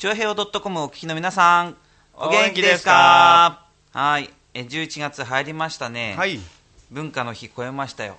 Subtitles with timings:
[0.00, 1.76] ちょうへお .com をお聞きの皆さん、
[2.14, 3.66] お元気ですか？
[3.92, 4.30] はい。
[4.54, 6.14] え、11月入りましたね。
[6.16, 6.40] はい
[6.90, 8.16] 文化の日超えましたよ。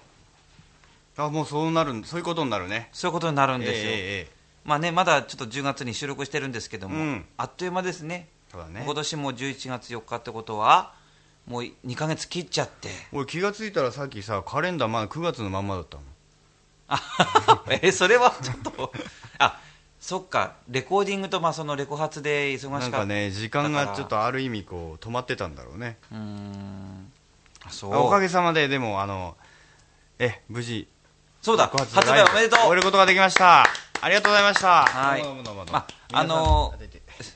[1.18, 3.78] あもうそうなるんそういうことになるねそういうことになるんですよ。
[3.78, 4.32] ええええ
[4.64, 8.28] まあね、まだちょっと10月に収録してるんですけども、うんあっという間ですね。
[8.52, 10.94] そうだね今年も11月4日ってことは、
[11.48, 12.90] もう2ヶ月切っちゃって。
[13.12, 16.04] 俺気がついたらさっきさカレンダーまだ9月のまんまだったの
[16.90, 18.94] あえそれはちょっと
[19.40, 19.60] あ
[20.02, 25.98] そっかレコーディングとまあそのレコ発で忙しかったなんかね時間がちょっとある意味こう止まってたんだろうね。
[26.12, 27.12] うーん。
[27.64, 27.94] あそう。
[27.94, 29.38] あおかげさまででもあの
[30.18, 30.88] え無事。
[31.44, 31.66] そうだ。
[31.66, 32.60] 爆発発売おめでとう。
[32.62, 33.64] 終えることができました。
[34.04, 34.86] ありがとうございました。
[34.86, 35.22] はい。
[35.72, 36.74] ああの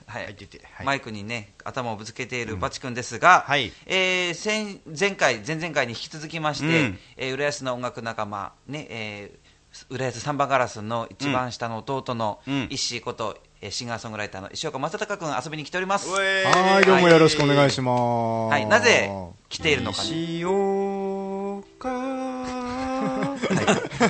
[0.08, 0.36] はい。
[0.84, 3.72] マイクにね頭をぶつけているバチ君ですが、はい。
[3.86, 7.00] えー先前回前々回に引き続きまして、うん。
[7.16, 9.45] えー浦安の音楽仲間ね、えー
[9.90, 18.52] 浦安サンバガラスの一番下の弟のうん石井こと、えーシンガーソングライターの石岡正隆君遊びに来ております、はい、どうもよろしくお願いします。
[18.52, 19.10] はい、なぜ
[19.50, 23.38] 来ているのかね、しようかは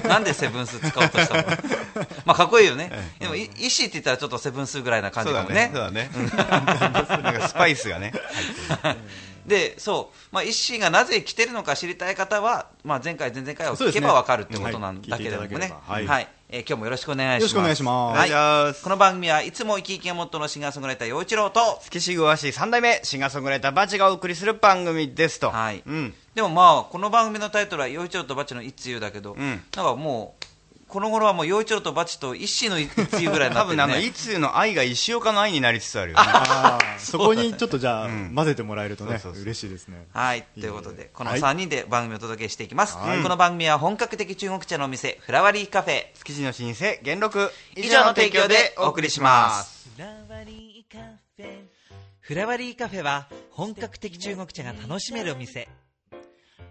[0.04, 1.44] い、なんでセブンス使おうとしたの？
[2.26, 5.68] まあかっこいいよね、でもい石って言ったらちょっとセブンスぐらいな感そうだじかもね。
[5.68, 5.72] ね。
[5.74, 6.10] そうだね。
[7.24, 8.12] なんかスパイスがね
[8.82, 9.06] 入ってる
[9.46, 16.08] でそう、まあ、イッシーがなぜ来てるのか知りたい方は、まあ、前回、前々回を聞けば分かるってことなんはいだけれどもね、はい。
[16.08, 16.28] はい。
[16.50, 17.42] えー今日もよろしくお願いします。
[17.42, 18.32] よろしくお願いします。
[18.32, 18.84] はい。
[18.84, 25.50] この番組はいつも生き生きがモットーのシンガーソングライター、陽一郎と、月しぐわし3代目シンガーソングライターバチがお送りする番組ですと。
[25.50, 25.82] はい。
[25.86, 26.14] うん。
[26.36, 29.50] でもまあ、この番組のタイトルは、陽一郎とバチの一通だけど、うん。
[29.50, 30.45] なんかもう、
[30.96, 33.84] この頃はもう、陽一郎とバチとイッシーの一通ぐらいにな多分ね。
[33.84, 34.08] あのってるね。
[34.08, 36.24] いつの愛が石岡の愛になりつつあるよね。
[37.00, 39.42] そこにちょっとじゃあ、うん混ぜてもらえるとねそうそうそう。
[39.44, 40.08] 嬉しいですね。
[40.14, 41.42] はい、ということで、このはい。
[41.42, 42.96] 3人で番組をお届けしていきます。
[42.96, 43.22] はい。
[43.22, 47.52] この番組は本格的中国茶のお店、フラワリーカフェ、築地の老舗元禄。
[47.76, 49.90] 以上の提供でお送りします。
[49.98, 51.04] フラワリーカ
[51.36, 51.66] フェ
[52.22, 55.68] フラワリーカフェは本格的中国茶が楽しめるお店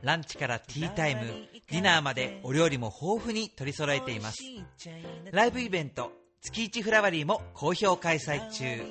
[0.05, 4.43] ランチからティータイムディナーまでお料理も豊富に取り揃えています。
[5.33, 8.83] ライブイベント月一フラワリーも好評開催中。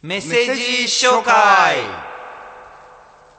[0.00, 0.62] メッセージ
[1.06, 1.76] 紹介。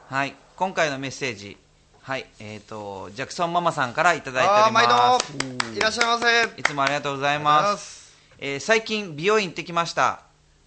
[0.06, 1.58] はい今回のメッセージ。
[2.04, 5.38] はいえっ、とジャクソンママさんからいただいております。
[5.38, 6.60] 度いらっしゃいませ。
[6.60, 8.10] いつもありがとうございまます。
[8.10, 10.24] すえー最近美容院行ってきました。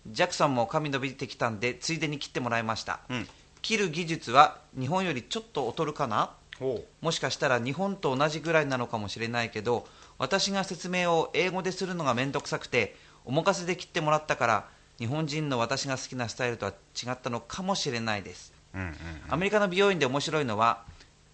[0.07, 3.29] ジャクソンも髪伸びてきたんでついでに切ってもらいました、うん。
[3.63, 6.31] 切る技術は日本よりちょっと劣るかな？
[6.61, 12.95] ほもしかしたら日本と同じぐらいなのかもしれないけど私が説明を英語でするのが面倒くさくて
[13.25, 14.69] お任せで切ってもらったから
[14.99, 18.53] 日本人の私が好きなスタイルとは違ったのかもしれないです。
[18.73, 18.95] ううんうん。
[19.31, 20.85] アメリカの美容院で面白いのは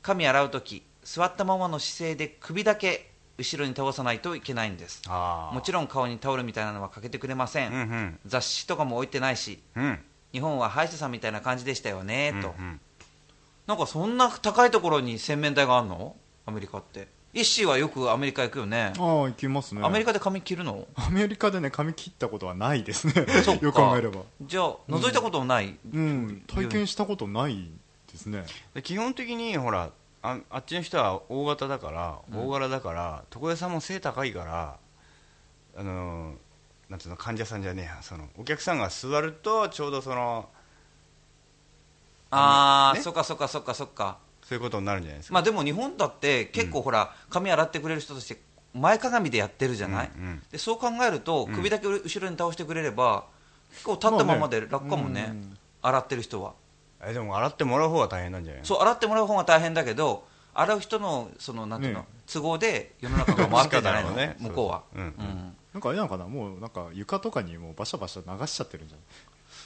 [0.02, 5.02] 髪洗う時座ったままの姿勢で首だけ後ろに倒さないといけないんです。
[5.08, 8.18] ああもちろん顔にタオルみたいなのはかけてくれません、うんうん。
[8.26, 9.98] 雑誌とかも置いてないしうん。
[10.32, 12.54] 日本は歯医者さんみたいな感じでしたよね、と。
[12.58, 12.80] うんうん。
[13.66, 16.16] なんかそんな高いところに洗面台があるの？
[16.46, 17.08] アメリカって。
[17.32, 18.92] イッシーはよくアメリカ行くよね。
[18.98, 19.82] ああ、行きますね。
[19.84, 20.86] アメリカで髪切るの？
[20.96, 23.12] アメリカでね、髪切ったことはないですね。
[23.44, 23.58] そっ。
[23.58, 23.64] か。
[23.64, 24.22] よく考えれば。
[24.42, 27.70] じゃあ覗いたこともない、うん、体験したことない
[28.12, 28.44] ですね。
[28.74, 29.90] で基本的にほら
[30.22, 34.76] ああっちの人は大型だから大柄だから、床屋さんも背高いから
[35.76, 36.34] あの
[36.88, 40.48] なんつうの患者さんじゃねえやそのお客さんが座るとちょうどその
[42.30, 43.02] ああ、ね？
[43.02, 44.18] そっかそっかそっかそっか。
[44.42, 48.40] そういうことになるんじゃないですか、まあでも日本だって結構ほら、髪洗ってくれる人として
[48.74, 50.42] 前かがみでやってるじゃない、うんうん。
[50.50, 53.24] でそう考えると首だけ後ろに倒してくれれば
[53.70, 55.58] 結構立ったままで楽かもね,、うん。
[55.82, 56.54] 洗ってる人は
[57.02, 58.66] えでも洗ってもらう方が大変なんじゃないの？
[58.66, 60.24] そう洗ってもらう方が大変だけど
[60.54, 64.36] 洗う人のそのなんていうの、ね都合で世の中が回ってるんじゃないの、 ね。
[64.38, 64.82] 向こうは。
[64.94, 65.06] そうん。
[65.06, 65.56] うん。
[65.72, 66.26] なんかあれなのかな？
[66.26, 68.98] もうなんか床とかにもうバシャバシャ流しちゃってるんじゃ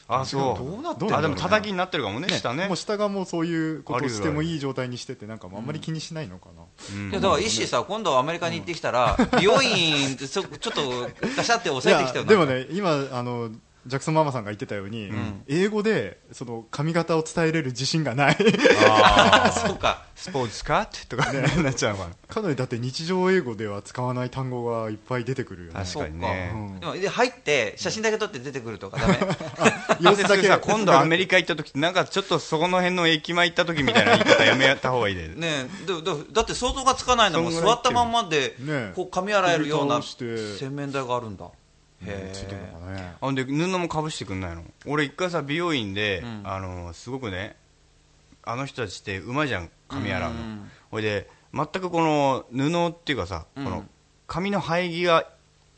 [0.09, 0.65] あそう。
[0.65, 6.63] どうなってあでも叩きになってるかもねない下ねもう下がもうそういうことしてもいい状態にしててなんかあんまり気にしないのかな、
[6.95, 7.11] うん。
[7.11, 13.51] いやだから、イッシーさ、今度アメリカに行ってきたら、 美容院そ、ちょっとガシャって押さえてきたよでもね今あの
[13.87, 15.43] ジャクソンママさんが言ってたように、ん。
[15.47, 18.37] 英語でその髪型を伝えれる自信がない。
[18.89, 19.53] あー。
[19.69, 21.33] そうか、スポーツカットとか。
[21.33, 21.63] ね。
[21.63, 25.85] なっちゃうのかなかなりだって日常英語では使わない単語がいっぱい出てくるよね。
[25.85, 26.53] 確かにね。
[26.55, 26.81] うん。
[26.81, 29.19] でもで入って、写真だけ撮って出てくるとか、ダメ。
[30.01, 35.69] 様子だけさ今度アメリカ行った時なんかちょっとそこの辺の駅前行った時みたいな言い方やめた方がいいでね。
[35.85, 35.87] え。
[35.87, 38.57] だだだって想像がつかないのも座ったまんまで
[38.95, 41.47] こう髪洗えるような洗面台があるんだ。
[41.47, 41.49] へ
[42.33, 43.15] ついてるのかね。
[43.21, 44.65] あんで布もかぶしてくんないの？
[44.87, 46.43] 俺一回さ美容院で、うん。
[46.45, 47.57] あのすごくね
[48.43, 53.65] あの人たちってうまいじゃん髪洗うの、うんほいで全くこの布っていうかさ、うん。
[53.65, 53.85] この
[54.27, 55.27] 髪の生え際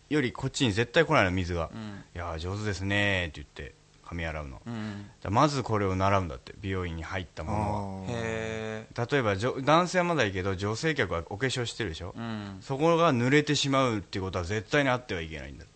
[0.09, 2.05] よりこっちに絶対来ないの水が、うん。
[2.15, 3.75] いやー上手ですねって言って
[4.05, 8.15] 髪洗うの、だかうんらまずこれを習うんだって美容院に入ったものあー。
[8.15, 12.59] へは例えばじょ男性はまだいいけど女性客はお化粧してるでしょ、えうん。
[12.61, 15.76] そこが濡れてしまうっていうことは絶対にあってはいけないんだって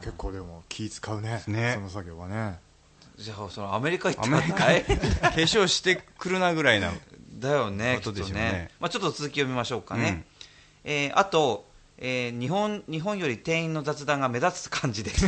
[0.00, 1.72] 結構でも気使うねね。
[1.74, 2.58] その作業はね。
[3.16, 6.90] じゃあそのアメリカ行ったら大変化粧してくるなぐらいな
[7.38, 8.70] だよねことでしょうねきっとね。
[8.80, 10.24] まあ、ちょっと続き読みましょうかね、
[10.84, 10.90] うん。
[10.90, 11.66] えーあと、
[11.98, 15.26] えー日本日本より店員の雑談が目立つ感じです。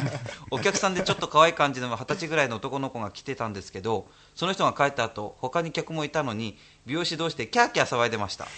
[0.50, 8.44] お客さんでちょっと可愛い感じの二十歳ぐらいの男の子が来てたんですけどその人が帰った後他に客もいたのに美容師同士でキャーキャー騒いでました。
[8.44, 8.50] うん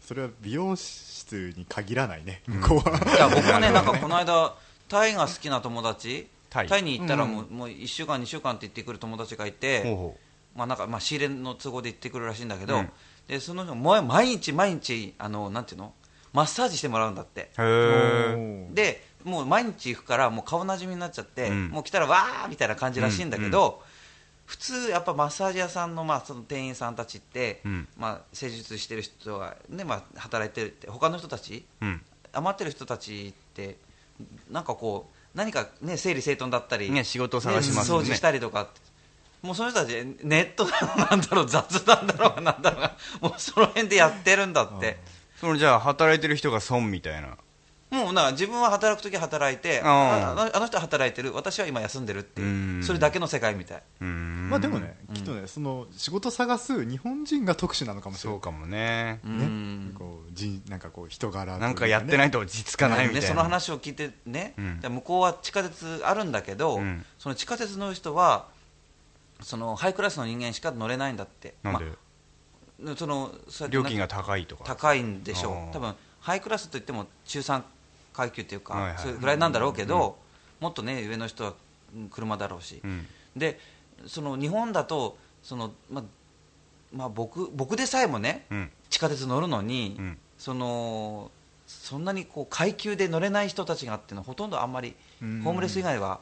[0.00, 2.42] それは美容室に限らないね。
[2.46, 4.54] 向こうは、いや僕もねなんかこの間
[4.88, 6.68] タイが好きな友達タイ。
[6.68, 10.14] タイに行ったらもう,、もう1週間2週間って言ってくる友達がいて、
[10.54, 12.90] まあ、なんかまあ仕入れの都合で行ってくるらしいんだけど、うん。
[13.28, 15.94] でその人も毎日毎日あのなんていうの？
[16.32, 17.50] マッサージしてもらうんだって
[18.74, 21.68] でもう毎日行くからもう顔なじみになっちゃって、うん。
[21.68, 23.82] もう来たらわーみたいな感じらしいんだけど、
[24.52, 27.88] 普通やっぱマッサージ屋さんの,、まあその店員さんたちって、うん。
[27.96, 32.02] まあ、施術してる人が、ねまあ、働いてるって他の人たちうん。
[32.34, 33.78] 余ってる人たちって
[34.50, 37.98] なんかこう何かね整理整頓だったり、ね仕事を探しますね。
[37.98, 38.68] 掃除したりとか
[39.40, 44.98] もうその人たちネットだろうなんだろう雑談だろうがなんだろうがもうその辺でやってるんだって。
[45.40, 47.38] そのじゃあ働いてる人が損みたいな
[47.92, 49.88] もうな自分は働く時は働いてあー。
[50.52, 51.34] ああの人は働いてる。
[51.34, 52.82] 私は今休んでるっていううん。
[52.82, 58.36] それだけの世界みたい、まあでもね、きっとねその仕事探す日本人が特殊なのかもしれない。
[58.36, 59.20] そうかもね。
[59.24, 59.44] うね。
[59.44, 64.80] んこう人なんかこう人柄となんかやってないいと落ち着かないみたいな、ね、その話を聞いてね、うん。
[64.80, 67.04] で向こうは地下鉄あるんだけど、うん。
[67.18, 68.46] その地下鉄の人は
[69.42, 71.54] そのハイクラスの人間しか乗れないんだって。
[71.62, 71.84] なんで、
[72.80, 73.32] まあその
[73.70, 74.64] 料金が高いとか。
[74.64, 75.72] 高いんでしょう。
[75.72, 77.62] 多分ハイクラスといっても中3
[78.12, 78.98] 階級っていうか、はいはい。
[78.98, 80.18] それぐらいなんだろうけど、
[80.60, 81.54] もっとね上の人は
[81.94, 83.06] うん車だろうし、うん。
[83.36, 83.58] で
[84.06, 86.04] その日本だとその、ま
[86.92, 88.70] まあ、僕僕でさえもねうん。
[88.90, 90.18] 地下鉄乗るのに、うん。
[90.38, 91.30] その
[91.66, 95.42] そんなにこう階級で乗れない人たちがっていうのはほとんどあんまりうん。
[95.42, 96.20] ホームレス以外は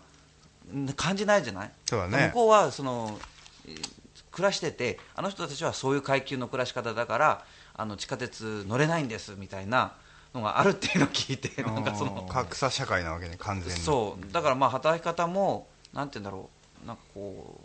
[0.72, 3.18] うん感じないじゃない、向こうはその
[3.66, 4.00] えー
[4.30, 7.44] 暮らしててあの人たちはそういう階級の暮らし方だから
[7.74, 9.92] あの地下鉄乗れないんですみたいな
[10.34, 13.80] のがあるっていうのを聞いてなんかその格差社会なわけね完全に。
[13.80, 14.32] そう。
[14.32, 16.48] だからまあ働き方もなんて言うんだろ
[16.84, 16.86] う。
[16.86, 17.60] なんかこ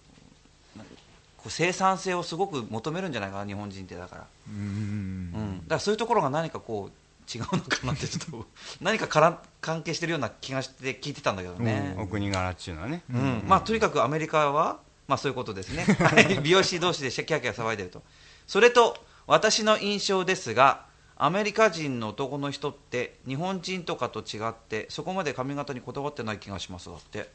[1.46, 4.56] う生産性をすごく求めるんじゃないかな日本人ってだから、うん。
[4.56, 8.48] うん、だからそういうところが何かこう違うのかなってちょっと
[8.82, 13.44] 何かから関係してるような気がして聞いてたんだけどね、お国柄っていうのはね、うん。
[13.48, 15.84] まあ、とにかくアメリカは、まあ、そういうことですね。
[15.84, 16.40] はい。
[16.40, 18.02] 美容師同士でキャーキャー騒いでると。
[18.48, 18.98] それと
[19.28, 20.86] 私の印象ですが
[21.18, 27.30] アメリカ人の男の人って日本人とかと違ってそこまで髪型にこだわってない気がしますだって。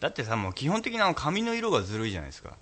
[0.00, 2.56] だってさもう基本的な髪の色がずるいじゃないですか。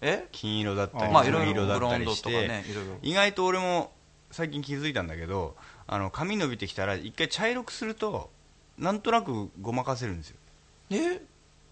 [0.00, 0.26] え？
[0.32, 2.64] 金色だったりあまあいろい黄色だったりして、ね
[3.02, 3.92] 意外と俺も
[4.30, 5.54] 最近気づいたんだけど
[5.86, 8.30] あの髪伸びてきたら一回茶色くすると
[8.78, 10.36] なんとなくごまかせるんですよ、
[10.90, 11.20] え？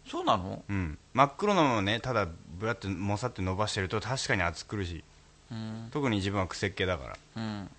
[0.07, 0.63] そうなの？
[0.69, 4.97] うん、真っ黒のままねただぶらってもさって伸ばしてると確かに暑苦し。
[4.97, 5.05] い
[5.51, 5.89] うん。
[5.91, 7.17] 特に自分は癖っ気だから。
[7.37, 7.71] うん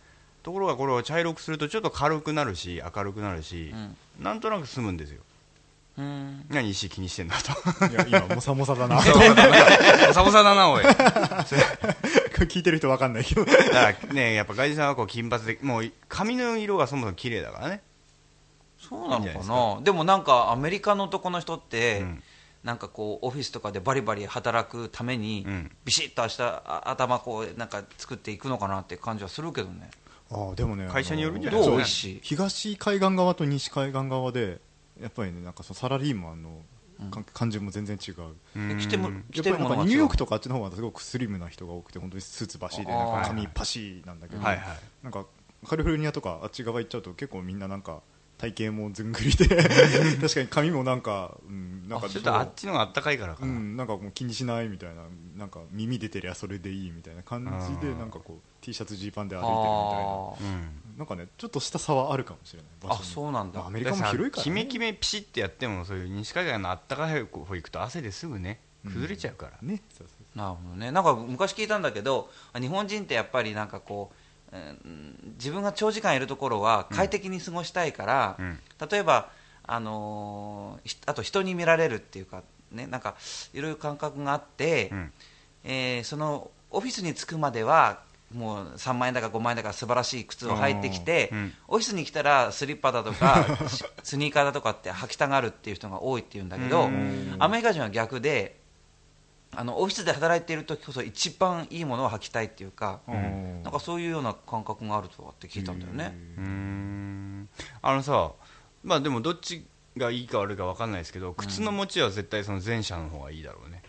[0.43, 3.98] ところがこれを茶色くするとちょっと軽くなるし明るくなるしう、ん。
[4.19, 5.21] なんとなく済むんですよ。
[5.98, 6.45] うん。
[6.50, 7.88] 何石気にしてんだと。
[7.88, 8.95] いや今モサモサだな。
[10.07, 10.83] ボサボサだなおい。
[10.83, 10.91] だ
[12.41, 13.45] 聞いてる人わかんないけど。
[13.45, 17.83] からねやっぱ外人さんはこう金髪でもう髪の色がそもそも綺麗だからね。
[18.79, 19.81] そうなのかな？
[19.83, 22.24] でもなんかアメリカの男の人って、うん。
[22.63, 25.71] なんかこうオフィスとかでバリバリ働くために、うん。
[25.86, 29.91] ビシッと明日あ頭こうなんか作っていくのかなって感じはするけどね
[30.31, 31.59] ああでもね会社によるんじゃない？
[31.59, 34.59] ですかね東海岸側と西海岸側で
[35.01, 36.61] やっぱりねなんかそのサラリーマンの
[37.09, 38.15] か感じも全然違う。
[38.55, 38.77] うん。
[38.77, 44.67] 来てもうん来てやっぱりなんかるものがニューヨークとかあっちの方はすごくスリムな人が多くて本当にスーツバシでなんあーか髪パシなんだけど、はいはい。
[45.03, 45.25] なんか
[45.67, 48.01] カリフォルニアとかあっち側行っちゃうと結構みんななんか
[48.41, 49.48] 体型もずんぐりで。
[50.19, 55.03] 確かに髪もなんか、うん、なんかちょっとあっちの方があったかいからかな、うん、なんかもう気にしないみたいな
[55.38, 60.12] なんか耳出てりゃそれでいいみたいな感じでなんかこう T シャツジーパンで歩いあてるみたいな。
[60.13, 63.60] ーうんなんかねちょっとした差はあるかもしれない場あそうなんだ。
[63.60, 68.60] まあアメリカも広いから、ね、キメキメピシってやってもそういう西海岸のあったかい方行くと汗ですぐね。
[68.83, 70.38] 崩れちゃうから、ねそうそう。
[70.38, 70.91] なるほどね。
[70.91, 74.15] なんか昔聞いたんだけど日本人ってやっぱりなんかこう
[74.53, 78.60] うん自分が長時間いるところは快適に過ごしたいから、うん。
[78.89, 79.29] 例えば、
[79.63, 83.15] あのーひあと人に見られるっていうか、ね、なんか
[83.53, 85.13] いろいろ感覚があって、うん。
[85.63, 88.03] えーそのオフィスに着くまでは
[88.34, 91.53] もう3万円だか5万円だか素晴らしい靴を履いてきて、うん。
[91.67, 97.36] オフィスに来たらスリッパだとかし スニーカーだとかって履きたがるっていう人が多いっていうんだけど、うん。
[97.39, 98.61] アメリカ人は逆で
[99.53, 103.63] あのオフィスで働いている時こそ一番いいものを履きたいっていうか、うん。
[103.63, 106.17] なんかそういうような感覚があるとはって聞いたんだよね。
[106.38, 107.50] うーん。
[107.81, 108.31] あのさ
[108.84, 109.65] まあでもどっち
[109.98, 113.81] がいいか悪いか分かんないですけど靴の持ちは絶対その前者の方がいいだろうね、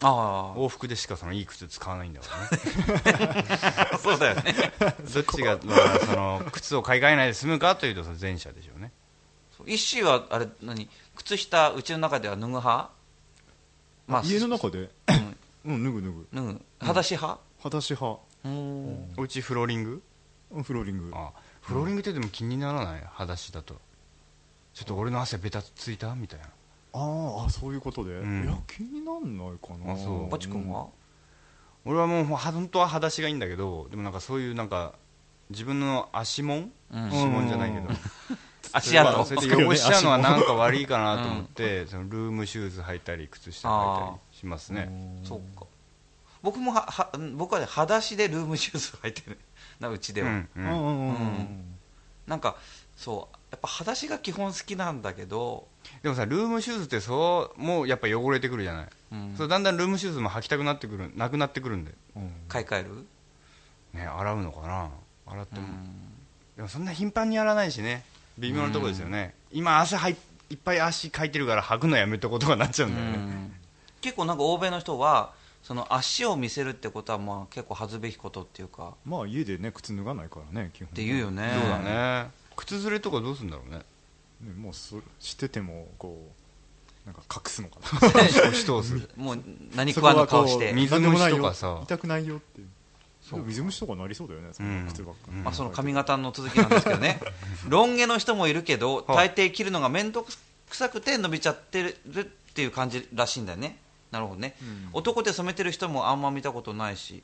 [0.00, 3.44] あ往復でしかそのいい靴使わないんだからね。
[3.92, 4.54] あ、 そうだよね。
[5.14, 8.92] どっちが、まあ、その靴を買い替えないで済むかというとその前者でしょうね。
[9.64, 10.88] 一周はあれ何？
[11.16, 12.90] 靴下うちの中では脱ぐ派？
[14.06, 14.90] まあ家の中で？
[15.64, 15.74] うん。
[15.74, 16.26] うん脱ぐ脱ぐ。
[16.32, 16.62] 脱ぐ。
[16.80, 17.40] 裸足派？
[17.58, 18.20] 裸足派。
[18.44, 19.12] うん。
[19.16, 20.02] おうちフローリング？
[20.52, 21.12] うんフローリング。
[21.14, 21.32] あ
[21.62, 23.00] フローリングってでも気にならない？
[23.12, 23.74] 裸足だと。
[24.74, 26.14] ちょっと俺の汗ベタついた？
[26.14, 26.46] みたいな。
[26.92, 28.44] あーあそういうことで、うん。
[28.44, 29.94] いや気になんないかな。
[29.94, 30.30] あそう。
[30.30, 30.86] バチ君は？
[31.84, 34.94] 俺はもうほ本当は裸足がいいんだけどでもなんかそういうなんか
[35.50, 37.08] 自分の足紋うん。
[37.08, 37.88] 足紋じゃないけど
[38.72, 44.88] 足跡それで汚しちゃうのはなんか悪いかなと思って、そのルームシューズ履いたり靴下履いたりしますね。
[45.24, 45.66] そうか。
[46.42, 49.38] 僕もはは僕はね裸足でルームシューズ履いてる。
[49.80, 50.28] なうちでは。
[50.28, 50.76] うんううんんうん。
[50.76, 50.80] うん。
[50.80, 51.72] うん
[52.26, 52.56] なんか
[52.96, 55.68] そうやっぱ裸足が基本好きなんだけど、
[56.02, 59.34] でもさルームシューズってそうもうやっぱ汚れてくるじゃない、うん。
[59.36, 63.06] それだんだんルームシューズも履きたくなってくるなくなってくるんで、うん買い替える？
[63.92, 64.90] ね、洗うのかな。
[65.26, 66.12] 洗っても、うん。
[66.56, 68.04] でもそんな頻繁にやらないしね
[68.38, 70.16] 微妙なところですよね、今汗はい
[70.50, 73.52] いっぱい足かいてるから履くのやめとことかなっちゃうんだよね、うん。
[74.00, 78.94] 結構なんか欧米の人はその足を見せるってことはまあ結構恥ずべきことっていうか。
[79.04, 81.52] まあ家でね靴脱がないからね基本って言うよね。
[81.60, 82.30] そうだね。
[82.54, 83.78] 靴ずれとかどうするんだろうね。
[83.78, 83.84] ね
[84.56, 86.30] もうそしててもこ
[87.04, 88.00] うなんか隠すのかな。
[89.16, 89.42] もう
[89.74, 91.66] 何食わぬ顔して、水虫とかさ。
[91.68, 91.82] なんでもないよ。
[91.84, 92.68] 痛くないよっていう
[93.32, 94.86] 水虫とかなりそうだよねそん。
[94.86, 95.44] な靴ばっかり、うん。
[95.44, 97.20] まあ、その髪型の続きなんですけどね。
[97.68, 99.28] ロン毛の人もいるけどはい。
[99.28, 103.78] 大抵切るのが面倒くさくて伸びちゃってるっていう感じらしいんだよね。
[104.10, 104.88] なるほどね、うん。
[104.92, 107.22] 男で染めてる人もあんま見たことないし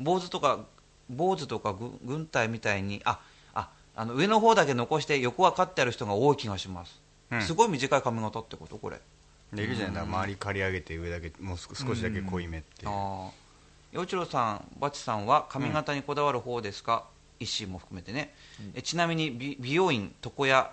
[0.00, 0.64] 坊主とか
[1.08, 3.20] 坊主とかぐ軍隊みたいにあ
[3.54, 7.00] ああの上の方だけ残して横はカッてある人が多い気がします、
[7.30, 7.42] うん。
[7.42, 9.00] すごい短い髪型ってことこれ。
[9.52, 13.45] でいるじゃないだから周り刈り上げて上だけもう少少しだけ濃いめっていう、ああ
[13.96, 17.04] 陽一郎さん、バチさんは髪型にこだわる方ですか、
[17.40, 18.34] 一心も含めてね、
[18.74, 20.70] えちなみに美美容院、床屋、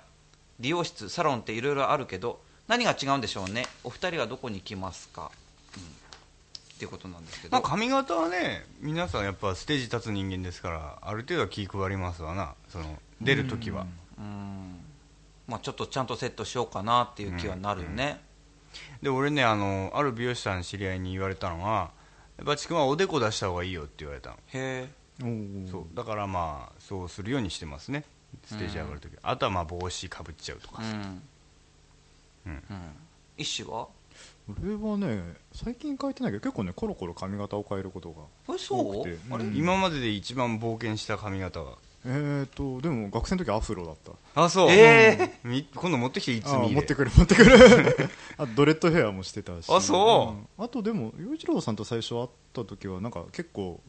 [0.59, 5.31] 理容室、サロンっていろいろあるけど、何が違うんでしょうね、お二人はどこに行きますか、
[5.77, 12.55] うん、っていうことなんですけど、まあ、髪型はね皆さんやっぱステージ立つ人間ですからある程度は気配りますわな。
[12.67, 13.87] その出る時は、
[14.17, 14.79] うん。
[15.47, 18.19] まあ、ちょっとちゃんとセットしようかなっていう気はなるよね、
[19.01, 21.91] で俺ねあのある美容師さんの知り合いに言われたのは
[22.41, 24.87] バチ君はおでこ出した方がいいよって言われたの、へ
[25.19, 25.85] え、そう。
[25.93, 28.05] だからまあそうするようにしてますね。
[28.45, 30.81] ステージ上がる時、あとはまあ帽子かぶっちゃうとか。
[30.81, 30.87] さ、
[32.47, 32.61] うん、うん。
[33.71, 33.87] は？
[34.61, 39.17] 俺はね最近変えてないけど結構ねコロコロ髪型を変えることが多くて。
[39.31, 39.55] あれ、うん。
[39.55, 44.43] 今までで一番冒険した髪型はえーとでも学生の時アフロだった。
[44.43, 47.55] あそう、えみ今度持ってきていつあ見持ってくる持ってくる。
[48.38, 49.69] あドレッドヘアもしてたし。
[49.69, 50.63] あそうん。
[50.63, 53.81] あとでも洋一郎さんと最初会った時はなんか結構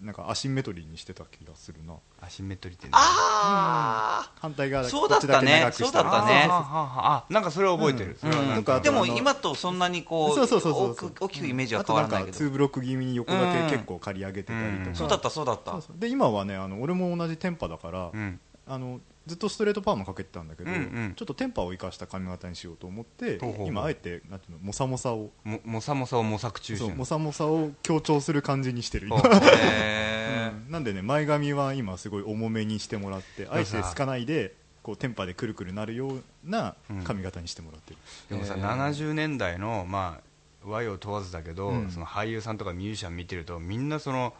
[0.00, 1.94] なんかアシンメトリーにしてた気がするな。
[2.20, 5.30] アシンメトリーってねあ反対側だけそうだったね。
[5.30, 5.84] こちだけ長くした。
[5.84, 6.48] りそうだったね。
[6.50, 8.82] あなんかそれは覚えてる、うん。
[8.82, 12.36] でも今とそんなにこうそうそうそうそう大きくイメージは変わらないけど。
[12.36, 15.72] あとんか2ブロック気味に横だけ結構刈り上げてたりとか、うんそうだったそうだった。
[15.72, 15.98] そうそう。
[15.98, 18.40] で今はねあの俺も同じテンパだから、うん。
[18.68, 21.14] あのずっとストレートパーマかけてたんだけど、うんうん。
[21.16, 29.30] ちょっとテンパを生かした髪型にしようと思って今あえてなんていうのモサモサをももさもさを模索中してるそうモサモサを強調する感じにしてる今、ほう。
[29.30, 30.70] ん。
[30.70, 37.96] なんでね前髪は今すごい重めにしてもらってあえてすかないでこうテンパでくるくるなるような髪型にしてもらってる、
[38.30, 38.62] でもさ、へー。
[38.62, 40.20] 70年代のま
[40.64, 41.90] あ和洋問わずだけど、うん。
[41.90, 44.32] その俳優さんとかミュージシャン見てるとみんなその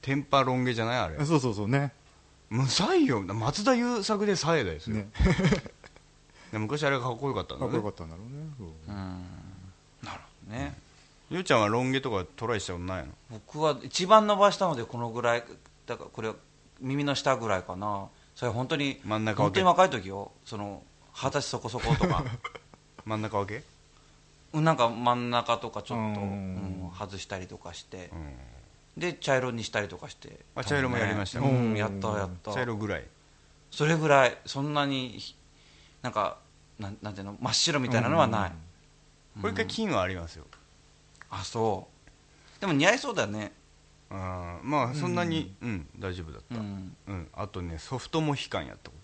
[0.00, 1.24] テンパロン毛じゃないあれ。
[1.24, 1.92] そうそうそうね
[2.52, 3.22] むさいよ。
[3.22, 5.08] 松田優作でさえですよ、ね。
[6.52, 7.72] で 昔あれがかっこよかったんだね。
[7.72, 8.68] かっこよかったんだろうねそう。
[8.88, 8.94] うん。
[10.02, 10.78] なるほどね。
[11.30, 13.12] ゆうちゃんはロン毛とかトライしたことないの？
[13.30, 15.44] 僕は一番伸ばしたのでこのぐらい
[15.86, 16.30] だからこれ
[16.80, 18.08] 耳の下ぐらいかな。
[18.34, 20.30] それ本当に真ん中本当に若い時よ。
[20.44, 20.82] その
[21.14, 22.22] 二十歳そこそことか。
[23.06, 23.64] 真ん中分け？
[24.52, 26.26] うんなんか真ん中とかちょっと、うん。
[26.26, 28.10] うん外したりとかして。
[28.12, 28.36] うん
[28.96, 31.40] で茶色にしたりとかしてあ茶色もやりました。
[31.40, 31.76] うねん。
[31.76, 32.52] やったやった。
[32.52, 33.04] 茶色ぐらい。
[33.70, 35.18] それぐらいそんなに
[36.02, 36.36] なんか
[36.78, 38.52] なんなんていうの真っ白みたいなのはない、
[39.40, 40.44] これ一回金はありますよ。
[41.30, 41.88] あそ
[42.58, 42.60] う。
[42.60, 43.52] でも似合いそうだね。
[44.10, 46.56] あーまあそんなにうん大丈夫だった。
[46.56, 46.94] うん。
[47.08, 47.28] うん。
[47.32, 48.96] あとねソフトモヒカンやったこ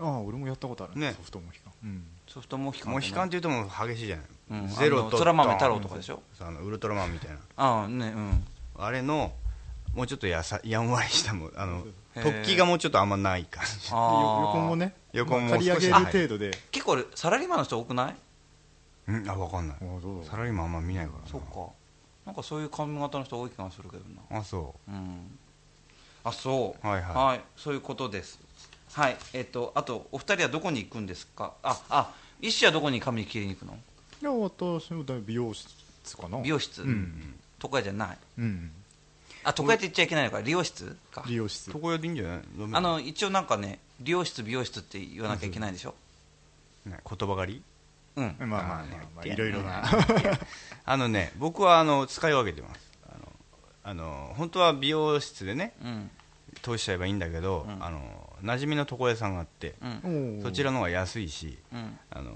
[0.00, 0.98] ああ俺もやったことある。
[0.98, 1.12] ね。
[1.12, 1.72] ソフトモヒカン。
[1.84, 2.04] うん。
[2.26, 4.26] ソフトモヒカンとモヒカンっていうともう激しいじゃない。
[4.50, 4.68] うん。
[4.68, 5.24] ゼロと太
[5.68, 6.20] 郎とかでしょ？
[6.36, 7.36] そうあのウルトラマンみたいな。
[7.56, 8.44] ああねうん
[8.84, 9.32] あれの
[9.94, 11.84] もうちょっとやさやんわりしたもんあの
[12.14, 13.90] 突起がもうちょっとあんまない感じ。
[13.90, 16.50] 横もね横もまあ刈り上げる程度で。
[16.70, 18.14] 結構サラリーマンの人多くない？
[19.08, 19.76] うんあ分かんない。
[20.28, 21.26] サラリーマンあんま見ないからな。
[21.26, 21.72] そっか。
[22.24, 24.38] なんかそういう髪型の人多い気がするけどな。
[24.38, 24.90] あそう。
[24.90, 25.38] ん。
[26.24, 26.86] あそう。
[26.86, 27.40] はいはい。
[27.56, 28.38] そういうことです。
[28.92, 29.16] はい。
[29.32, 31.52] えっ、とあとお二人はどこに行くんですか？
[31.62, 33.76] ああ医師はどこに髪切りに行くの？
[34.20, 34.90] いや私
[35.26, 36.38] 美容室かな。
[36.40, 38.18] 美容室、うん床屋じゃない。
[38.38, 38.70] うん。
[39.44, 40.40] あ床屋って言っちゃいけないのか。
[40.40, 41.24] 理容室か。
[41.26, 41.70] 美容室。
[41.70, 42.40] う床屋でいいんじゃない？
[42.72, 45.94] あの一応なんかね理容室美容室って言わなきゃいけないでしょ。
[46.86, 47.62] ね言葉狩り？
[48.16, 48.36] うん。
[48.40, 49.82] まあまあねまあいろいろな。
[50.84, 52.80] あのね僕はあの使い分けてます。
[53.08, 53.32] あの
[53.84, 56.10] あの本当は美容室でねうん。
[56.60, 57.84] 通しちゃえばいいんだけど、うん。
[57.84, 58.00] あの
[58.42, 60.40] 馴染みの床屋さんがあって、うん。
[60.42, 61.98] そちらの方が安いしうん。
[62.10, 62.32] あの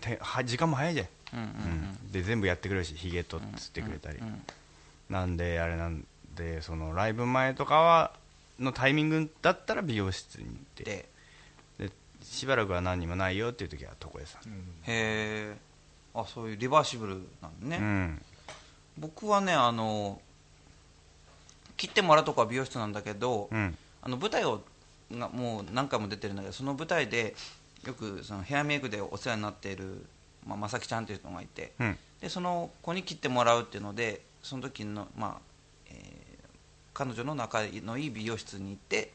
[0.00, 1.15] ては時間も早いじゃん、うんうんうん
[2.12, 4.42] で全部やってくれるしひげとつってくれたり、うん
[5.08, 6.04] なんであれなん
[6.34, 8.12] でそのライブ前とかは
[8.58, 10.84] のタイミングだったら美容室に行って。
[10.84, 11.08] で。
[11.78, 11.90] で
[12.24, 14.46] しばらくは何にもないよっていう時は床屋さん、へ
[14.86, 15.56] え
[16.14, 18.22] あそういうリバーシブルなのね、うん。
[18.98, 20.20] 僕はねあの
[21.76, 23.76] 切ってもらうとこは美容室なんだけど、うん。
[24.02, 24.62] あの舞台を
[25.12, 27.36] がもう何回も出てるんだけどその舞台で
[27.86, 30.04] よくそのヘアメイクでお世話になっている、
[30.46, 31.98] まあ、正木ちゃんという人がいてうん。
[32.20, 35.40] でその子に切ってもらうっていうのでその時の、まあ
[35.90, 36.26] えー
[36.96, 39.12] 彼女の仲のいい美容室に行って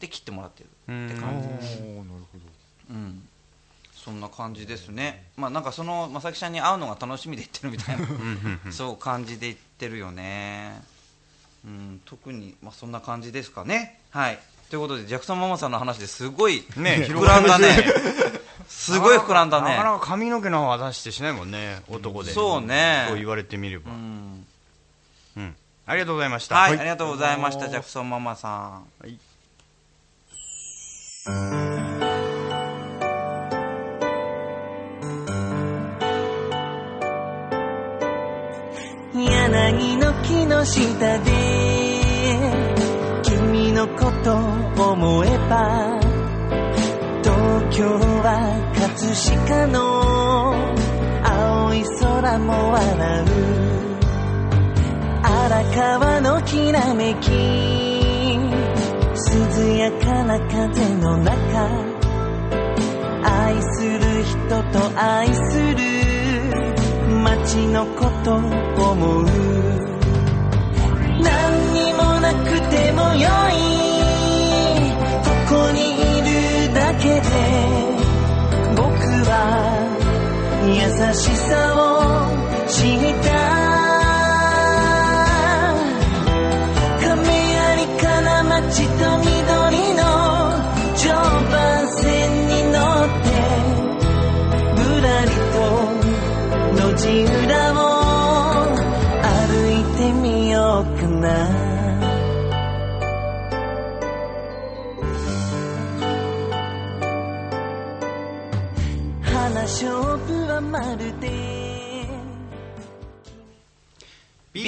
[0.00, 2.38] で切ってもらってるってああ感じ、なるほ
[2.90, 3.26] うん、
[3.94, 8.06] そんな感じですね、まあ、なんかその正木ちゃんに会うのが楽しみで行ってるみたいな
[8.70, 10.82] そう感じで言ってるよね、
[11.64, 14.00] うん、特に、まあ、そんな感じですかね。
[14.10, 14.38] はい。
[14.68, 17.84] ということでジャクソンママさんの話ですごいね膨らんだね
[18.68, 19.76] すごい膨らんだね。
[19.76, 22.32] なかなか髪の毛の方は出してしないもんね男で。
[22.32, 23.06] そうね。
[23.08, 23.90] そう言われてみれば。
[23.90, 24.44] ううん、
[25.36, 25.56] ん。
[25.86, 26.56] ありがとうございました。
[26.56, 26.80] はい、はい。
[26.80, 27.68] ありがとうございました。
[27.68, 28.52] ジャクソンママさん。
[29.00, 29.18] はい。
[39.14, 41.30] 柳の木の下で
[43.22, 44.34] 君のこと
[44.92, 46.01] 思えば
[47.72, 49.14] 東京は葛
[49.46, 50.52] 飾の
[51.24, 53.26] 青い空も笑う
[55.22, 57.34] 荒川のきらめき涼
[59.78, 61.66] やかな風の中
[63.24, 65.80] 愛する人と愛する
[67.22, 68.36] 街のことを
[68.92, 69.24] 思う。
[71.22, 73.30] 何にもなくてもよ
[73.68, 73.71] い。
[77.22, 77.28] て
[78.76, 78.82] 僕
[79.28, 79.32] は
[80.66, 80.74] 優
[81.14, 81.78] しさを
[82.66, 83.28] 知った
[87.00, 87.10] 亀
[87.52, 89.61] 有から町と緑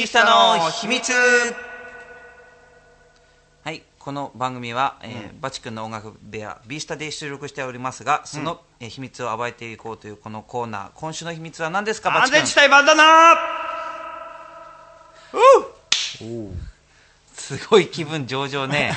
[0.04, 1.10] ビースタの秘密。
[3.62, 10.90] はいこの番組は、えーバチ君の音楽部屋ビースタで収録しておりますがその、えー秘密を暴いていこうというこのコーナー。
[10.92, 12.44] 今週の秘密は何ですかバ安チ君？
[12.44, 13.04] 全地帯バンダナ
[17.32, 18.92] すごい気分上々ね。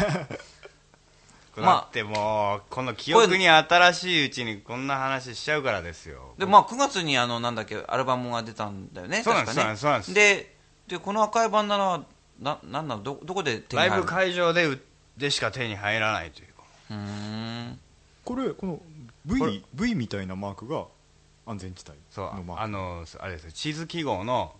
[1.55, 1.75] まあ。
[1.75, 6.33] だってもうこの記憶に新しいうちにこんな話しちゃうからですよ。
[6.37, 10.13] でまあ9月にあのなんだっけアルバムが出たんだよねそうなんですねそうなんです。
[10.13, 10.56] で
[10.87, 12.03] でこの赤いバンダナは
[12.39, 13.03] ななんなの？
[13.03, 13.95] どどこで手に入る？
[13.95, 14.79] ライブ会場でう
[15.17, 16.47] でしか手に入らないという
[16.91, 17.79] うーん。
[18.23, 18.83] これこのこ
[19.25, 20.85] V, v みたいなマークが
[21.45, 22.63] 安全地帯そうのマーク。
[22.63, 23.51] あのあれですよ。
[23.51, 24.53] 地図記号の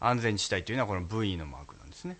[0.00, 2.18] 安全地帯というのはこの V のマークなんですね。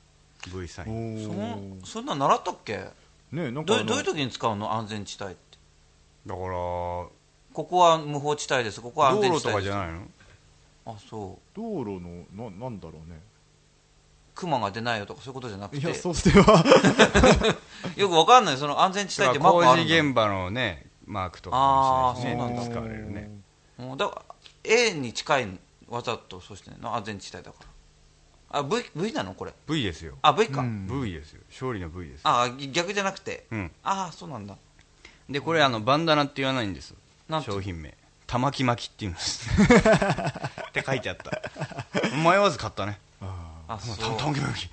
[0.55, 1.25] V サイン。
[1.25, 2.85] そおのそんな習ったっけ？
[3.33, 4.73] ねなんかあのどうどういう時に使うの？
[4.73, 5.59] 安全地帯って。
[6.27, 7.11] だからこ
[7.53, 8.81] こは無法地帯です。
[8.81, 9.45] ここは安道路全地帯です。
[9.45, 10.01] とかじゃないの？
[10.87, 11.57] あそう。
[11.57, 13.21] 道路のななんだろうね
[14.41, 15.87] クマが出ないよとかそういうことじゃなくて。
[15.87, 16.65] いやそうでは。
[17.97, 18.57] よくわかんない。
[18.57, 19.95] その安全地帯ってマーク工あるんだ。
[19.95, 21.57] 事現場のねマークとか
[22.15, 22.75] もしれないですね。
[22.75, 22.81] あーそうなんだ。
[22.81, 23.31] 使われるね。
[23.77, 25.49] もうだから A に近い
[25.89, 26.95] わざとそうしてんの？
[26.97, 28.59] 安全地帯だから。
[28.61, 29.35] あ V, v なの？
[29.35, 29.53] これ。
[29.69, 30.17] V ですよ。
[30.23, 30.87] あ V か、うん。
[31.03, 31.43] V ですよ。
[31.51, 33.71] 勝利の V ですあ逆じゃなくて、うん。
[33.85, 34.57] ああそうなんだ。
[35.29, 36.95] でこれあのバンダナって言わないんです
[37.45, 37.95] 商品名。
[38.27, 39.49] 玉木巻きっていうんです。
[40.69, 41.43] って書いてあった。
[42.17, 43.01] 迷わず買ったね
[43.75, 44.17] あたそう。
[44.19, 44.71] 玉木巻き。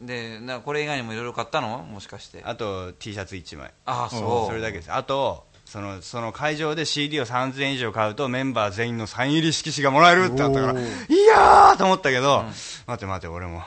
[0.00, 1.78] でなこれ以外にもいろいろ買ったの？
[1.78, 2.42] もしかして。
[2.44, 3.70] ああと T シャツ1枚。
[3.84, 4.46] あそう。
[4.48, 4.92] それだけです。
[4.92, 10.82] あとそのその会場で CD を3000円以上買うとメンバー全員のサイン入り色紙がもらえるってあったからおい
[11.26, 12.44] やーと思ったけど、
[12.86, 13.62] 待て待て俺も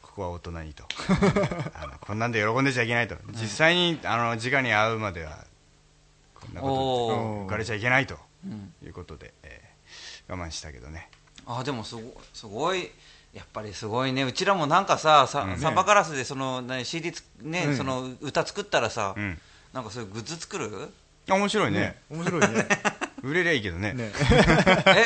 [0.00, 0.84] ここは大人にと。
[1.74, 3.16] あのこんなんで喜んでちゃいけないと。
[3.32, 5.44] 実際にあの直に会うまでは
[6.34, 8.72] こんなこと浮かれちゃいけないとうん。
[8.82, 11.10] いうことで、えー我慢したけどね。
[11.46, 12.00] あでもすご
[12.32, 12.90] すごい
[13.34, 14.22] やっぱりすごいね。
[14.22, 15.58] うちらもなんかささ、うん。
[15.58, 17.76] サンバカラスでその何 CD つね、うん。
[17.76, 19.38] その歌作ったらさ、うん。
[19.72, 20.70] なんかそういうグッズ作る？
[21.28, 21.80] 面白いね。
[21.80, 22.68] ね面白いね。
[23.22, 23.92] 売れりゃいいけどね。
[23.92, 24.12] ね。
[24.86, 25.04] え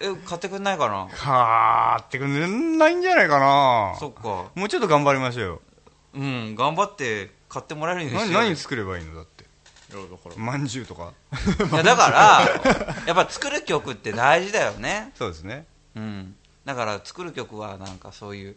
[0.00, 1.08] え買ってくんないかな？
[1.08, 3.96] はーってくんないんじゃないかな。
[3.98, 4.50] そっか。
[4.54, 5.62] もうちょっと頑張りましょうよ。
[6.14, 9.44] うん頑張って買ってもらえるように何何作ればいいのだって？
[9.44, 10.36] いやだから。
[10.36, 11.12] まんじゅうとか？
[11.72, 15.12] いやだからやっぱ作る曲って大事だよね。
[15.16, 15.64] そうですね。
[15.96, 18.56] うんだから作る曲はなんかそういう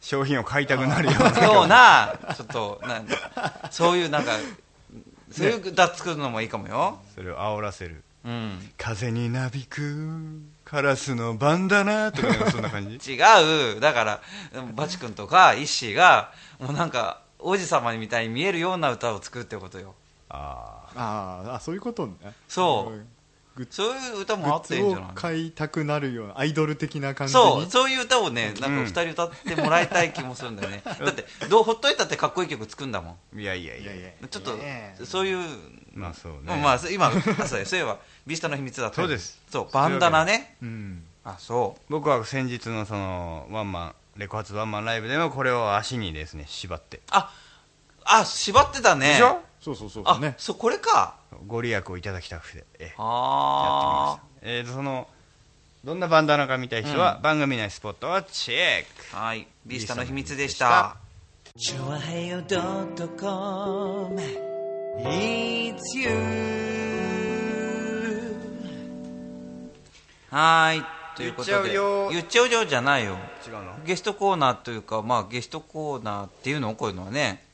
[0.00, 1.44] 商品を買いたくなるような。
[1.44, 3.06] ようなちょっとなん
[3.70, 4.32] そういうなんか
[5.30, 8.02] そういう歌作るのもいいかもよ、それを煽らせる。
[8.24, 8.72] うん。
[8.76, 13.12] 風になびくカラスのバンダナとかそんな感じ？
[13.14, 13.80] 違う。
[13.80, 14.20] だから
[14.74, 19.94] バチ君とかイッシーがもうなんか王子様みたいに見えるような歌を作るってことよ。
[20.28, 22.14] ああーあそういうことね。
[22.48, 23.06] そう
[23.56, 25.10] グッそういう歌グもあってんじゃない？
[25.14, 27.40] 買いたくなるようなアイドル的な感じに？
[27.42, 33.92] そうそういう歌をねなんかうん二人歌ってもらいたい気もするんだよね、 だってどうほっといたってかっこいい曲作るんだもあいやいやいや。
[33.94, 34.58] いやちょっと
[35.04, 35.40] そういう
[35.94, 36.54] まあそうね。
[36.62, 39.40] まあ今あそうそういえばビスタの秘密だったそうです。
[39.50, 40.56] そうバンダナね。
[40.62, 41.04] うん。
[41.24, 41.82] あそう。
[41.88, 47.00] 僕は先日のそのワンマンレコ発ワンマンライブでもこれを足にですね縛って。
[47.10, 47.32] あ
[48.04, 49.08] あ縛ってたね。
[49.12, 49.40] でしょ？
[49.74, 50.34] そうそうそうあ、ね。
[50.38, 51.16] そうこれか。
[51.46, 52.64] ご利益をいただきたくて。
[52.78, 52.84] ええ。
[52.84, 54.48] やってみまあした。
[54.48, 55.08] えーとその
[55.84, 59.16] どんなバンダナか見たい人は、番組内スポットをチェック。
[59.16, 59.46] あはい。
[59.64, 60.96] ビスタの秘密でした。
[61.56, 64.20] チョアヘヨドットコム。
[64.98, 66.08] It's you.
[70.30, 70.82] はい。
[71.16, 71.52] ということで。
[71.52, 72.08] 言っちゃうよ。
[72.10, 73.16] 言っちゃうよじゃないよ。
[73.46, 73.78] 違うの？
[73.86, 76.74] ゲストコーナーというかまあゲストコーナーっていうの？
[76.74, 77.45] こういうのはね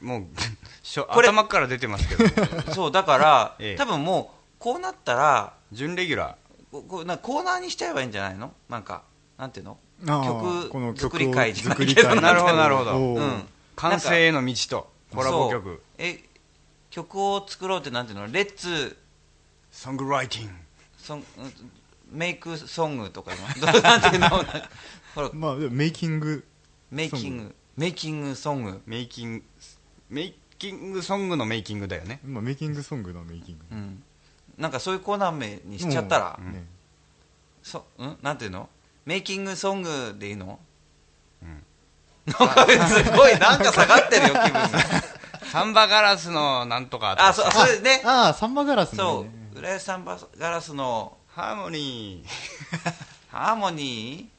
[0.00, 0.26] もう
[0.82, 1.28] しょこれ。
[1.28, 2.72] 頭から出てますけど。
[2.74, 3.76] そうだから、 ええ。
[3.76, 6.36] 多分もうこうなったら準レギュラ
[6.72, 8.52] ここうなコーナーにしちゃえばいいんじゃないの？
[8.68, 9.02] なんか
[9.38, 9.78] なんていうの？
[10.04, 12.14] 曲作り会じゃないけど。
[12.16, 12.92] なるほどなるほど。
[12.98, 13.48] うん。
[13.76, 15.82] 完成への道とコラボ曲。
[15.98, 16.20] え
[16.90, 18.26] 曲を作ろうってなんていうの？
[18.26, 20.52] Let's。songwriting。
[20.98, 21.24] ソン
[22.10, 23.32] make song とか
[23.82, 24.28] なんていうの？
[25.14, 25.30] ほら。
[25.32, 26.44] まあメイキング。
[26.90, 27.54] メイキング。
[27.76, 27.86] making song。
[27.86, 29.44] メイキング making
[30.08, 32.20] song のメイキングだよね。
[32.24, 33.64] まあ making song のメイキング。
[33.70, 34.02] うん。
[34.58, 36.64] なんかそういうコーナー名にしちゃったら、ね。
[37.62, 38.16] そうん？
[38.22, 38.68] なんていうの？
[39.04, 40.58] メイキングソングでいいの、
[41.42, 41.62] うん。
[42.26, 44.68] なんかすごいなんか下がってるよ気分が。
[45.52, 48.02] サンバガラスのなんとかとかあそそれね。
[48.04, 49.30] ああサンバガラスそのね。
[49.54, 49.58] う。
[49.58, 52.28] 浦安サンバガラスのハーモニー。
[53.30, 54.35] ハーモニー？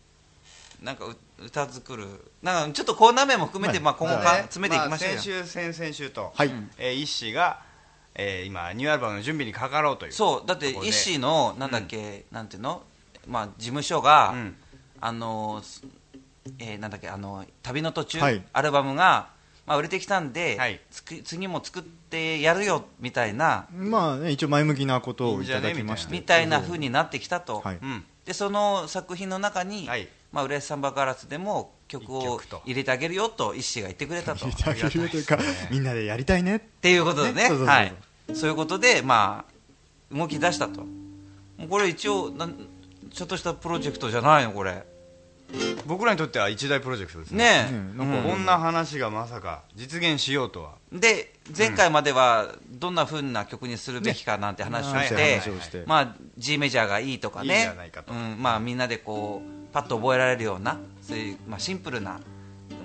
[0.82, 2.06] なんかう歌作る。
[2.42, 6.52] なんかちょっとコーナー名も含めて、まあ、今後かね詰めていきましょうよ、あ先週先々週と、はい。
[6.78, 7.62] えー、イッシーが、
[8.16, 10.48] えー今ニューアルバムの準備にかかろうというそう。
[10.48, 10.88] だってところで。
[10.90, 12.84] イッシーのなんだっけ、なんていうの？
[13.28, 14.56] まあ事務所が、うん。
[15.02, 15.84] あのす
[16.60, 18.44] えーなんだっけあの旅の途中、はい。
[18.54, 19.30] アルバムが、
[19.66, 20.80] まあ、売れてきたんで、はい。
[20.92, 23.68] つく次も作ってやるよみたいな。
[23.76, 26.14] まあね一応前向きなことをいただきまして。
[26.14, 27.80] みたいな風になってきたと、はい。
[27.82, 28.06] うん。
[28.26, 34.46] でその作品の中に、はいまあ、浦安サンバガラスでも曲一を入れてあげるよとイッシーが言ってくれたと。
[34.46, 35.38] っ入れてあげるよというか
[35.72, 36.60] みんなでやりたいね。
[36.82, 37.50] ていうことでね。
[37.50, 37.94] はい、
[38.34, 39.46] そういうことで、ま
[40.12, 40.86] あ、動き出したと。
[41.70, 42.56] これ一応なん
[43.12, 44.84] ちょっとしたプロジェクトじゃないのこれ。
[45.86, 47.38] 僕らにとっては一大プロジェクトですね。
[47.38, 50.76] ねえ、ねなんかこんな話がまさか実現しようとは。
[50.92, 57.74] で前回まではどんな風な曲にするべきかなんて話をしねて、話をしてまあ、G メジャーがいいとかね。
[57.88, 58.14] いかと。
[58.14, 58.36] うん。
[58.42, 62.20] まあ、みんなでこうパッと覚えられるようなそういう、まあ、シンプルな、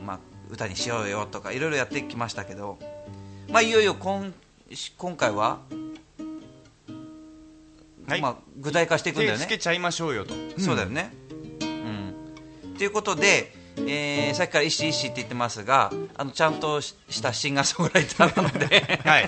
[0.04, 0.18] まあ、
[0.50, 2.78] 歌にしようよとかいろいろやってきましたけど、
[3.50, 4.32] まあ、いよいよ今
[4.96, 5.60] 今回は、
[8.06, 11.12] はいまあ、具体化していくんだよね手つけちゃいましょうよとそうだよね。
[11.60, 12.74] うん。
[12.76, 19.26] ということで、えーさっきから石石って言ってますがあのちゃんとししたシンガーソングライターなので、はい。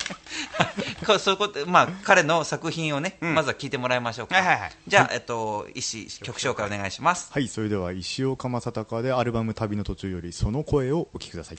[1.07, 3.35] こうそういうこと、まあ、彼の作品をね、うん。
[3.35, 4.37] まずは聞いてもらいましょうか。
[4.37, 4.73] はいはいはい。
[4.87, 7.31] じゃあ、えっと、石、曲紹介お願いします。
[7.33, 11.59] はいそれでは石岡正隆でアルバム「旅の途中」よりその声をお聞きください。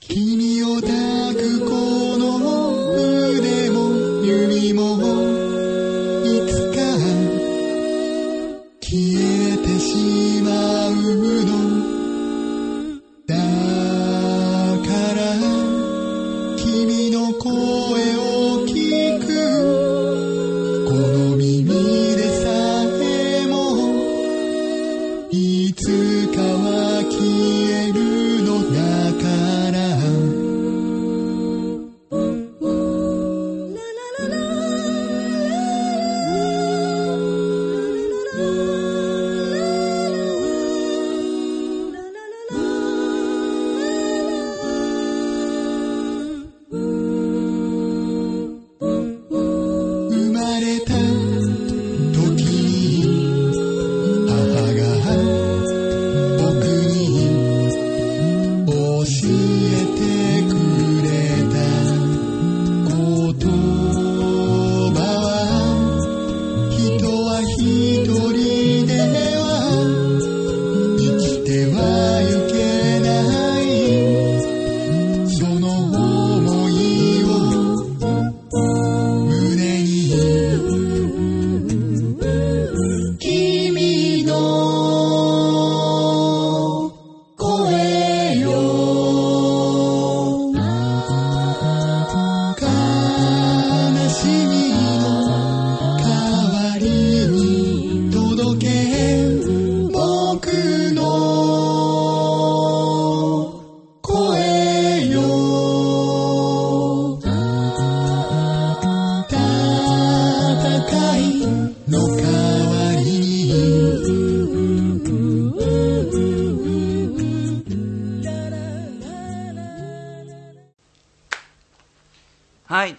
[0.00, 0.90] 君を抱
[1.34, 2.92] くこの
[3.30, 4.96] 腕も指も
[6.24, 6.80] いつか
[8.80, 10.50] 消えてしま
[10.88, 10.92] う
[11.44, 11.59] の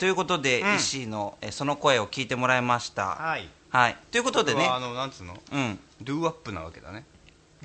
[0.01, 0.75] ということで、うん。
[0.77, 3.05] 石井の、えーその声を聞いてもらいました。
[3.05, 3.47] はい。
[3.69, 4.67] はい、ということでね。
[4.67, 5.37] あのなんつうの？
[5.51, 7.05] うん、ドゥーアップなわけだね。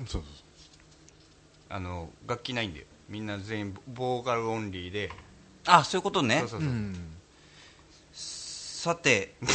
[0.05, 0.23] そう
[1.67, 2.85] あの楽器ないんだよ。
[3.09, 5.11] みんな全員ボーカルオンリーで。
[5.65, 6.41] あ、そういうことね。
[6.41, 6.49] そう。
[6.49, 6.95] そうそう、うん。
[8.13, 9.49] さて、 だ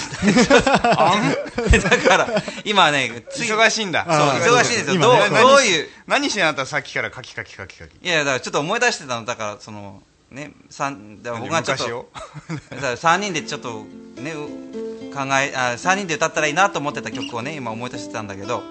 [2.02, 2.28] から、
[2.64, 4.04] 今ね、忙しいんだ。
[4.04, 4.10] そ
[4.50, 5.00] う忙しいんですよ。
[5.00, 7.96] どうどういう、何してんあんたさっきからカキカキカキカキ。
[8.04, 12.08] いや、だからちょっと思い出してたの、だから、その、ね、三、だから僕がちょっと昔を、
[12.96, 13.84] さ3人でちょっと
[14.20, 18.62] ねう考えあ3人で歌ったらいいなと思ってた曲をね今思い出してたんだけど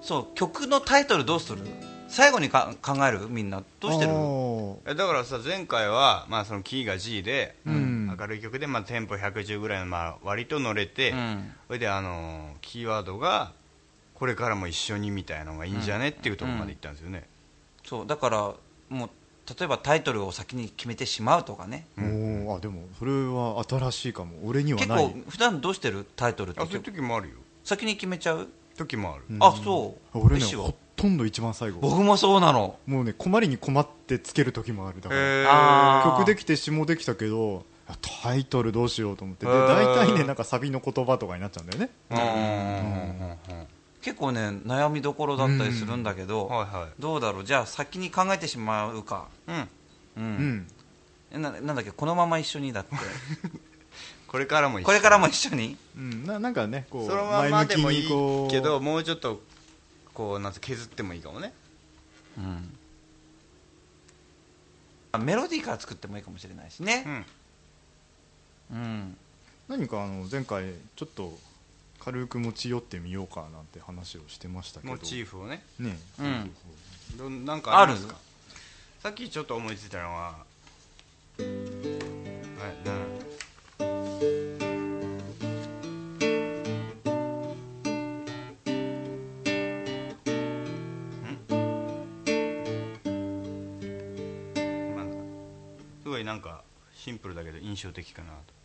[0.00, 1.58] そう曲のタイトルどうする？
[2.08, 3.28] 最後にか考える？
[3.28, 3.62] みんな。
[3.78, 4.12] どうしてる？
[4.84, 8.16] えだからさ前回は、まあ、そのキーが G で、ん。
[8.18, 11.52] 明るい曲で、まあ、テンポ110ぐらいの、まあ、割と乗れて、うん。
[11.68, 13.52] それであのキーワードが
[14.14, 17.26] これからも一緒にみたいなのがいいんじゃね、っていうところまで行ったんですよね、
[17.86, 18.52] そうだから
[18.90, 19.10] もう
[19.58, 21.86] 例えばタイトルを先に決めてしまうとかね。
[21.98, 24.36] おーあでもそれは新しいかも。
[24.44, 25.04] 俺には結ない。
[25.08, 26.60] 構普段どうしてるタイトルって。
[26.60, 27.36] あそういう時もあるよ。
[27.64, 28.48] 先に決めちゃう？
[28.76, 29.42] 時もある、うん。
[29.42, 30.18] あそう。
[30.18, 31.80] 俺ねほとんど一番最後。
[31.80, 32.76] 僕もそうなの。
[32.86, 36.16] もうね困りに困ってつける時もあるだから。
[36.16, 39.46] 曲できて詞もできたけどあタイトルどうしようと思って。
[39.46, 41.90] で大体ねなんかサビの言葉とかになっちゃうんだよね。
[42.10, 43.66] うんうんうんうん
[44.02, 47.44] 結構ね悩みどころだったりするんだけど、はいはどうだろう？
[47.44, 49.28] じゃあ先に考えてしまうか。
[49.46, 49.66] い、うん、うん、
[50.16, 50.66] うん。
[51.32, 51.90] えななんだっけ？
[51.92, 52.96] このまま一緒にだって。
[54.26, 55.76] これからも一緒これからも一緒に？
[55.96, 56.24] うん。
[56.24, 58.50] ななんかねこうそのままでもいい前向きにこう。
[58.50, 59.42] けどもうちょっと
[60.14, 61.52] こうなんつ削ってもいいかもね。
[62.38, 62.76] うん。
[65.24, 67.04] メロディーから作ってもいいかもしれないしね。
[67.06, 67.26] うん。
[68.72, 69.16] うん、
[69.66, 71.36] 何かあの前回ちょっと
[72.00, 74.92] 軽く持ち寄ってみようかなんて話をしてましたけど。
[74.92, 75.62] モチーフをね。
[75.78, 76.54] ねうん。
[77.18, 78.14] どんなんかありますか？
[78.14, 78.18] あ
[79.02, 80.48] さっきちょっと思いついたのは。
[81.38, 81.48] はい
[82.84, 82.92] な
[94.94, 95.04] まあ
[96.02, 96.62] すごいなんか
[96.94, 98.59] シンプルだけど印象的かなと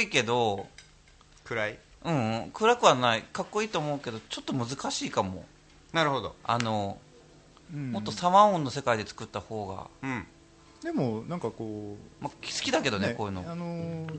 [0.00, 0.66] いけど
[1.44, 1.78] 暗い？
[2.04, 3.22] うん、暗くはない。
[3.22, 5.44] かっこいいと思うけどちょっと難しいかも。
[5.92, 6.98] なるほど、あの
[7.74, 10.26] もっとサマーオンの世界で作った方が、うん、
[10.82, 13.44] でもなんかこうまあ、好きだけどうねこういうの。
[13.46, 14.18] あのー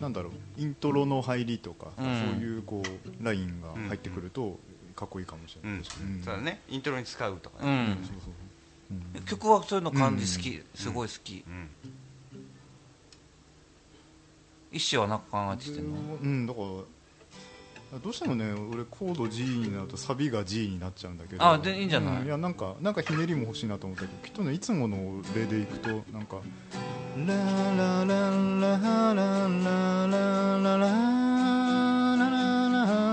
[0.00, 0.32] なんだろう。
[0.56, 2.04] イントロの入りとか、うん。
[2.04, 4.58] そういうこうラインが入ってくると
[4.96, 6.22] かっこいいかもしれないですね。
[6.24, 6.60] そね。
[6.68, 7.96] イントロに使うとかね。
[9.26, 11.70] 曲はそういうの感じ好き、すごい好き、うん。
[14.72, 15.98] 意思はなく考えててんの？
[16.20, 16.66] うんだから
[18.02, 26.36] どうしてもね俺コード G になるとサビが G になっちゃうんだけどあでいいんじゃない、うん、いやなんかなんかひねりも欲しいなと思ったけどきっとねいつもの例でいくとなんか
[27.26, 31.28] 「ララララララララララララララ
[32.72, 33.12] ララ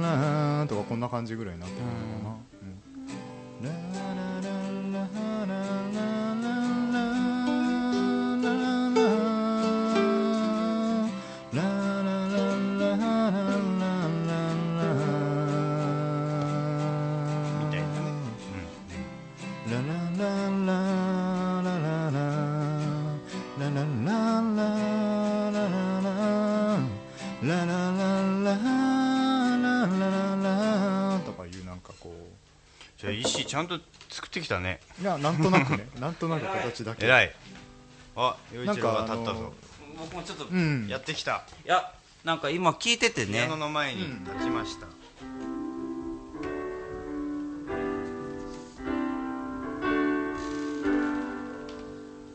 [0.00, 2.19] ララ」とかこんな感じぐらいラなラララララ
[33.50, 33.80] ちゃんと
[34.30, 34.80] ってきたね。
[35.00, 35.88] ういやなんとなくね。
[35.98, 37.04] なんとなく形だけ。
[37.04, 37.34] 偉い。
[38.16, 39.52] あ陽一郎が立ったぞ。
[39.98, 40.88] 僕もちょっと、いうん。
[40.88, 41.44] やってきた。
[41.64, 41.92] や
[42.24, 43.32] なんか今聞いててね。
[43.32, 44.86] ピアノの前に立ちました、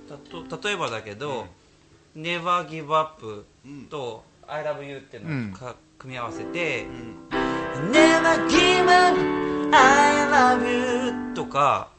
[0.10, 1.48] たと例えばだけど
[2.18, 3.46] 「Never Give Up」
[3.92, 6.88] と「I Love You」っていうのをか、組み合わせて
[7.30, 9.35] 「Never Give Up
[9.76, 11.90] I Love You」とか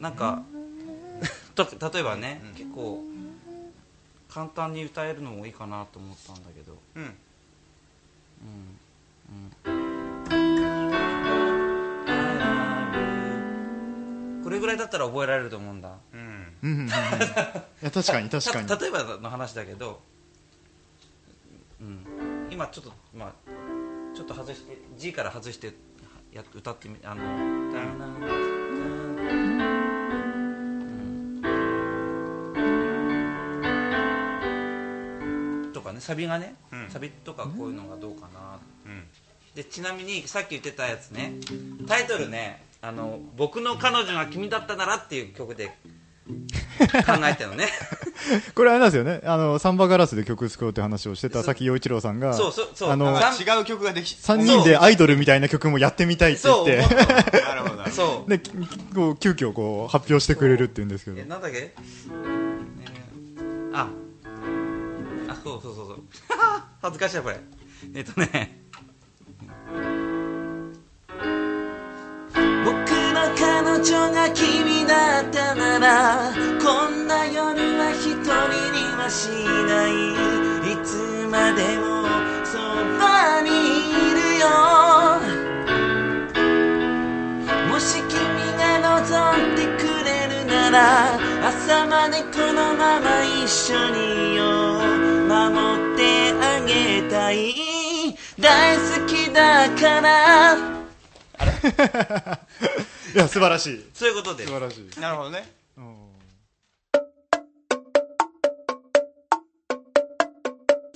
[0.00, 0.42] なんか、
[1.54, 3.04] と例えばね、結構
[4.28, 6.78] 簡単に歌えるのもいいかなと思ったんだけど。
[6.96, 7.14] うん。
[14.42, 15.96] これぐらいだったら覚えられると思うんだ。
[16.12, 16.56] うん。
[16.62, 16.88] うんうんうん。
[16.88, 18.66] いや確かに確かに。
[18.68, 20.00] た例えばの話だけど、
[21.80, 22.06] うん、
[22.50, 23.32] 今ちょっとまあ
[24.16, 25.72] ちょっと外して G から外して
[26.32, 27.22] や歌ってみあの
[27.72, 29.30] 「ダナン
[35.64, 39.04] うんとかねサビがね、うんサビとかこういうのがどうかな、うん
[39.54, 41.32] でちなみにさっき言ってたやつね
[41.88, 45.72] タイトルね「あの僕の彼女が君だったなら」っていう曲で考
[47.24, 47.66] えたのね
[48.54, 49.20] これあれなんですよね。
[49.24, 52.90] あのサンバガラスで曲作ろうって話をしてたさっき陽一郎さんがそうそうそう。
[52.90, 56.82] あの違う曲ができ3人でアイドルみたいな曲もやってみたいって言って。
[56.82, 57.40] そう思った。
[57.40, 58.30] なるほどそう。
[58.30, 58.50] でき
[58.94, 61.20] こう急遽こう発表してくれるって言うんですけど。
[61.20, 62.50] えなんだっけ、えー
[63.72, 63.88] あ
[65.28, 66.02] あそうそうそうそう。
[66.82, 67.40] 恥ずかしいわこれ。
[67.94, 68.60] えっとね。
[72.64, 77.42] 僕の彼女が君だったならこんな夜
[77.80, 78.30] は一人
[78.70, 79.26] にはし
[79.66, 80.14] ない
[80.70, 82.06] いつまでも
[82.46, 82.58] そ
[82.96, 84.46] ばにいるよ。
[87.68, 88.14] もし君
[88.56, 94.78] が望んでくれるなら朝までこのまま一緒にいよ。
[94.78, 98.16] う守ってあげたい。
[98.38, 100.54] 大好きだから。
[103.12, 103.84] いや素晴らしい。
[103.92, 104.46] そういうことで。
[104.46, 105.52] 素晴らしい、なるほどね。
[105.76, 106.09] うん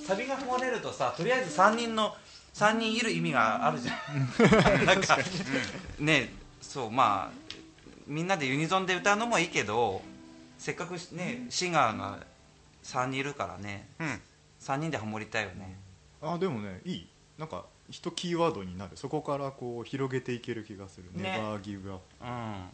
[0.05, 2.15] サビが漏れるとさとりあえず3人の
[2.53, 4.85] 3人いる意味があるじゃん。
[4.85, 5.17] なんか
[5.99, 7.37] ねそうまあ
[8.07, 10.01] みんなでユニゾンで歌うのもいいけど
[10.57, 12.19] せっかくねシンガーが
[12.83, 14.21] 3人いるからねうん。
[14.61, 15.77] 3人でハモりたいよね。
[16.21, 17.07] あでもねいい。
[17.37, 18.91] なんか一キーワードになる。
[18.95, 21.05] そこからこう広げていける気がする。
[21.13, 21.31] ね。
[21.31, 22.03] ネバーギブアップ。
[22.21, 22.69] うん。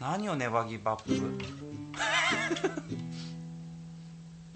[0.00, 1.12] 何をネバギブアップ？
[1.12, 1.20] い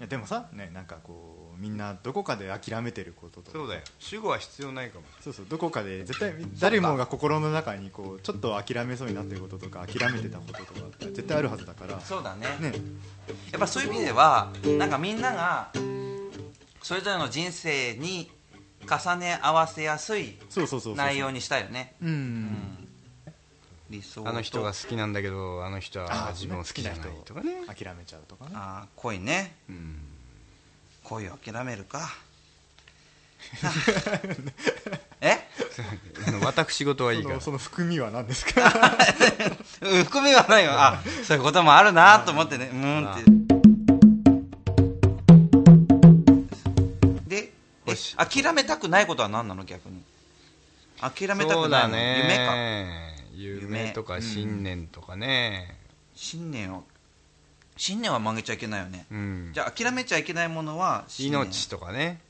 [0.03, 3.51] やでもさねなんかこうみんなどこかで諦めてることとか。
[3.51, 3.81] そうだよ。
[3.99, 5.05] 主語は必要ないかも。
[5.21, 5.45] そうそう。
[5.47, 11.99] どこかで絶対誰もが心の中にこうちょっと諦めそうになってることとか 諦めてたこととかって絶対あるはずだから。
[12.01, 12.47] そうだね。
[12.59, 12.73] ね。
[13.51, 15.71] やっぱそういう意味ではなんかみんなが
[16.81, 18.31] それぞれの人生に
[18.81, 20.95] 重ね合わせやすいそうそうそうそう。
[20.95, 21.95] 内容にしたいよね。
[22.01, 22.82] うん、うん
[23.89, 27.53] 理想とあの人が好きなんだけどあの人はあ自分を好きじゃないとかね。
[27.67, 28.51] 諦めちゃうとかね。
[28.55, 29.55] あー恋ね。
[29.69, 29.99] うん。
[31.03, 32.09] 恋を諦めるか。
[35.21, 35.37] え？
[36.43, 37.41] 私事はいいから。
[37.41, 38.61] その 含みは何ですか？
[39.81, 40.71] うん含みはないよ。
[40.73, 42.69] あそういうこともあるなと思ってね。
[42.71, 43.23] うーんって。
[47.27, 47.51] で
[48.17, 49.65] 諦めたくないことは何なの？
[49.65, 50.01] 逆に。
[51.01, 51.97] 諦めたくないの？
[51.97, 52.55] 夢か。
[52.55, 55.77] ね夢とか信念とかね。
[56.15, 56.83] 信念を
[57.75, 59.51] 信念は曲げちゃいけないよね、うん。
[59.53, 62.21] じゃあ諦めちゃいけないものは命とかね。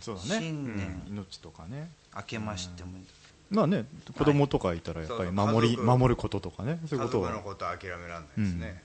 [0.00, 0.40] そうだね。
[0.40, 1.02] 信念。
[1.06, 1.16] うん。
[1.16, 1.90] 命とかね。
[2.14, 3.04] 明けましてもいい、
[3.50, 3.84] まあね
[4.16, 6.78] 子供とかいたらやっぱり守りそうそう守ることとかね。
[6.88, 8.82] そういうことを家族のことは諦められないですね。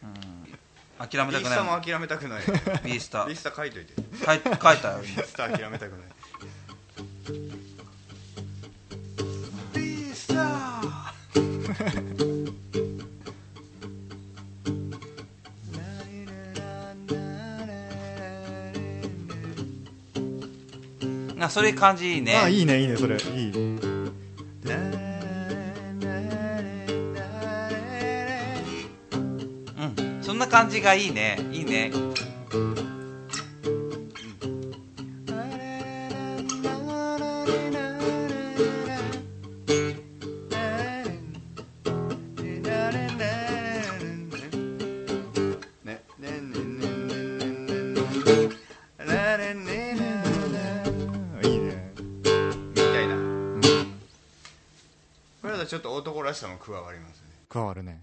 [1.00, 1.80] うん、諦めビースタたくないもん。
[1.80, 2.44] も諦めたくない。
[2.84, 3.26] ビースタ。
[3.26, 3.94] ビースタ書いといて。
[3.96, 5.02] 書い書いたよ。
[5.02, 6.02] ビースタ諦めたくない
[21.42, 22.36] タなそれ感じいいね。
[22.36, 23.18] あいいねいいねそれ。
[23.18, 23.52] いい。
[23.52, 24.12] うん。
[30.22, 31.40] そんな感じがいいね。
[31.52, 31.92] いいねね
[56.62, 57.32] 加わりますね。
[57.50, 58.01] 加わるね。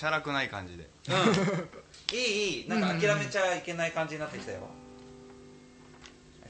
[0.03, 0.89] こうしゃらくない感じで。
[1.07, 1.11] う
[2.13, 2.17] ん。
[2.17, 2.69] いいいい。
[2.69, 4.59] なんか諦めちゃいけない感じになってきたよ。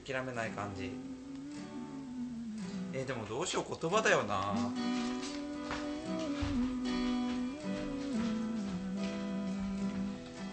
[0.06, 0.90] 諦めない感じ。
[2.94, 4.56] えーでもどうしよう言葉だよな。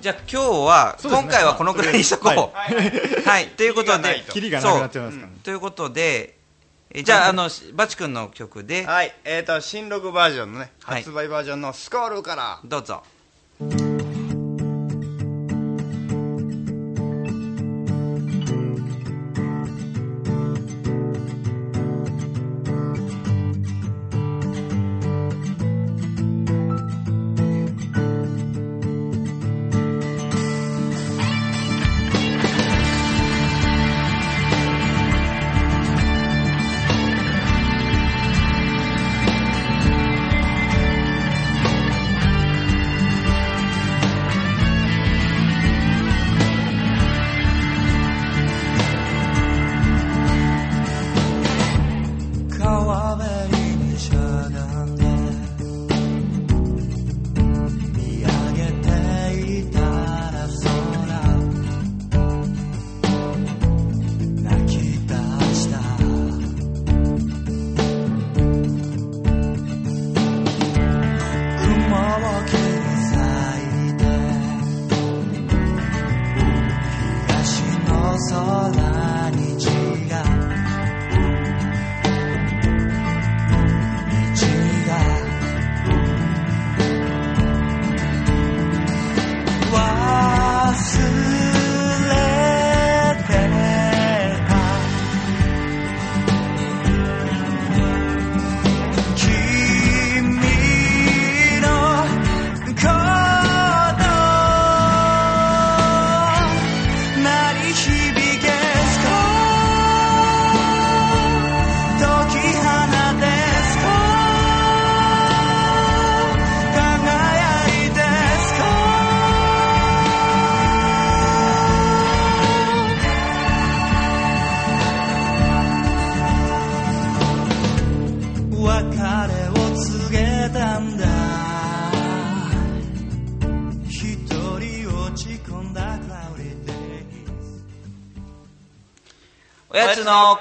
[0.00, 1.28] じゃあ今日は、そうですね。
[1.28, 2.34] 今回はこのぐらいにしとこう。
[2.34, 4.02] ははい、ということで。
[4.02, 4.32] キリがないと。
[4.32, 5.38] キリがなくなっちゃいますからね。
[5.42, 6.39] ということで
[6.92, 8.84] えじゃああのバチ君の曲で。
[8.84, 9.14] はい。
[9.24, 11.02] えーと新録バージョンのねはい。
[11.02, 12.60] 発売バージョンの「スコール」から。
[12.64, 13.02] どうぞ「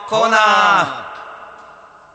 [0.10, 0.38] コーナ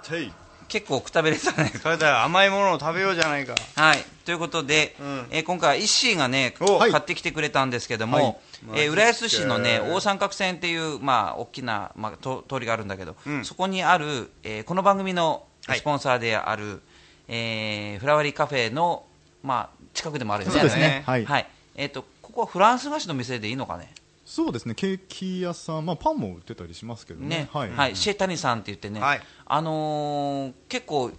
[0.02, 0.32] ー。
[0.66, 1.70] 結構くたべれたね。
[1.80, 2.22] それだよ。
[2.22, 3.54] 甘いものを食べようじゃないか。
[3.76, 3.98] はい。
[4.24, 5.26] ということで、うん。
[5.30, 8.36] えー今回はイッシーがねお買ってきてくれたんですけども、はい。
[8.74, 13.44] えー浦安市のね大三角線っていう、まあ、大きな、まあ、と通りがあるんだけど、うん。
[13.44, 15.78] そこにある、えーこの番組のはい。
[15.78, 16.82] スポンサーである、
[17.28, 19.04] えーフラワリーカフェの、
[19.44, 20.54] まあ、近くでもあるよね。
[20.58, 21.04] そうですね。
[21.06, 21.46] あれはい。
[21.76, 23.94] えー、とここはフランス菓子の店でいいのかね？
[24.24, 27.28] そうですねケーキ屋さん、まあ、パンも売ってたりしますけどね。
[27.28, 27.48] ね。
[27.52, 27.96] はい、はい。
[27.96, 29.20] シェタニさんって言ってね、はい。
[29.46, 31.10] あのー結構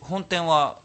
[0.00, 0.78] 本店は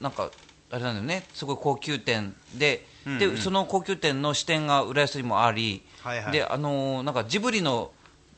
[0.00, 0.30] なんか
[0.70, 1.24] あれなんだよね。
[1.32, 3.18] すごい高級店で,、うんうん。
[3.18, 6.32] でその高級店の支店が浦安にもあり、はいはい。
[6.32, 7.90] であのーなんかジブリの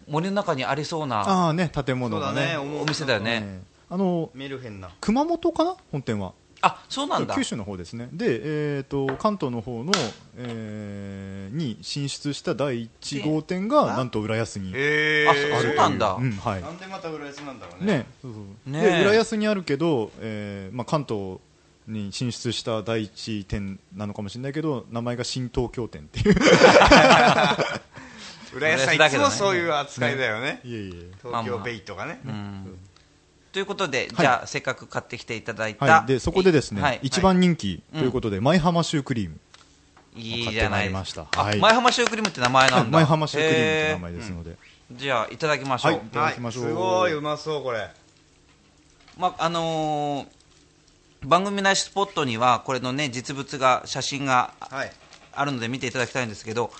[0.09, 2.41] 森の中にありそうなああね建そう物がね。
[2.55, 2.81] だね。
[2.81, 3.41] お店だよね。
[3.45, 4.89] えーあのメルヘンな。
[5.01, 5.75] 熊本かな？
[5.91, 7.35] 本店はあそうなんだ。
[7.35, 8.09] 九州の方ですね。
[8.13, 8.41] で、
[8.77, 9.93] えー、と関東の方の、
[10.37, 14.73] えーに進出した第1号店がなんと浦安に。
[14.75, 16.13] へあそそうなんだ。
[16.13, 16.63] うんはい。
[16.63, 17.99] なんでまた浦安なんだろうね。
[17.99, 18.07] ね。
[18.23, 18.71] そうそう。
[18.71, 21.39] ねで浦安にあるけど、えーまあ、関東
[21.87, 26.37] に進出した第一店なのかもしれないけど名前が新東京店っていう。
[28.53, 30.61] 浦安さんいつもそういう扱いだよね。
[30.65, 31.11] いえいえ。
[31.23, 32.21] 東京ベイとかね。
[32.25, 32.79] うん
[33.53, 37.01] ということで、じゃあせっかく買ってきていただいた、はい、でそこでですね、はい。
[37.03, 39.39] 一番人気ということで、舞浜シュークリーム。
[40.17, 41.27] いいじゃない買ってまいりました。
[41.37, 41.59] あはい。
[41.59, 42.99] 前浜シュークリームって名前なんだ。
[42.99, 44.57] 舞浜シュークリームという名へ前ですので、
[44.93, 46.01] じゃあいただきましょう、はい。
[46.01, 46.65] いただきましょう。
[46.65, 46.73] はい。
[46.73, 47.91] すごいうまそうこれ。
[49.19, 50.27] まああのー
[51.23, 54.93] 番組内スポットにはこれのね実物が写真がはい。
[55.33, 56.73] あるので見ていただきたいんですけど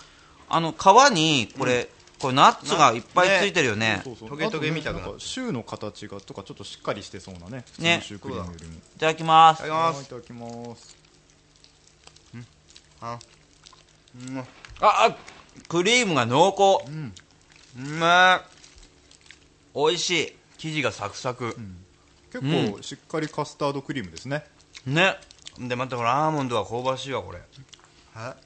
[0.49, 1.89] あの皮にこれ、
[2.21, 4.03] これナッツがいっぱいついてるよね。
[4.05, 5.19] トゲトゲみたくな。
[5.19, 9.61] シューの形がとかちょっとしっかりしてそうなねねのシュークリームよりも、いただきます。
[9.61, 9.63] い
[10.07, 10.97] ただきます。
[13.01, 13.19] あ
[14.29, 14.39] うん。
[14.39, 14.45] う
[14.81, 15.17] ああ
[15.69, 16.91] クリームが濃厚。
[17.75, 18.51] まい
[19.75, 21.57] 美味し生地がサクサク。
[22.33, 22.45] 結
[22.75, 24.45] 構しっかりカスタードクリームですね、
[24.87, 25.17] いね。
[25.59, 27.41] でまたこのアーモンドは香ばしいわこれ。
[28.15, 28.37] は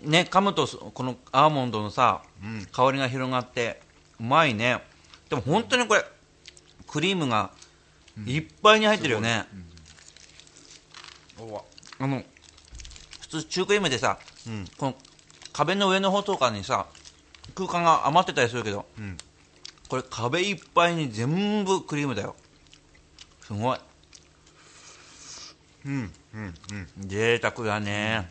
[0.00, 2.66] ね噛むとそこのアーモンドのさ、うん。
[2.72, 3.80] 香りが広がって
[4.20, 4.82] うまいね。
[5.28, 6.04] でも本当にこれ
[6.86, 7.50] クリームが
[8.26, 9.46] いっぱいに入ってるよね、
[11.98, 12.22] あの
[13.20, 14.68] 普通シュークリームでさ、うん。
[14.76, 14.94] この
[15.52, 16.86] 壁の上の方とかにさ
[17.54, 19.16] 空間が余ってたりするけど、うん。
[19.88, 22.36] これ壁いっぱいに全部クリームだよ。
[23.42, 23.78] すごい。
[25.86, 26.54] うんうん
[27.00, 27.08] うん。
[27.08, 28.30] 贅沢だね、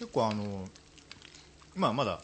[0.00, 0.66] 結構あの
[1.76, 2.22] まあまだ、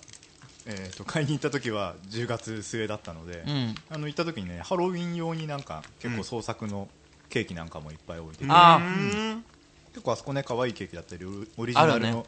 [0.64, 3.74] えー、と買いに行った時は10月末だったので、うん。
[3.90, 6.88] あの行った時にねハロウィン用になんか結構創作の
[7.28, 9.44] ケーキなんかもいっぱい置いてて、あうん。
[9.92, 12.26] 結構あそこね可愛いケーキだったりオリジナルの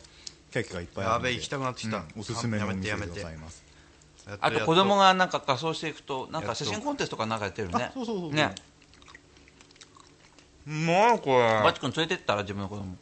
[0.51, 1.97] ケーキがいっぱいあるのでやべえ行きたくなってきた。
[1.97, 3.65] うんおすすめのお店でございます。
[4.43, 7.85] あと子供ががなんか仮装していくとなんか写真コンテストかなんかやってるね。
[7.85, 8.35] あそうそうそうそう。
[8.35, 8.55] ね。
[10.67, 11.63] うまいこれ。
[11.65, 12.95] バチ君連れてったら自分の子供。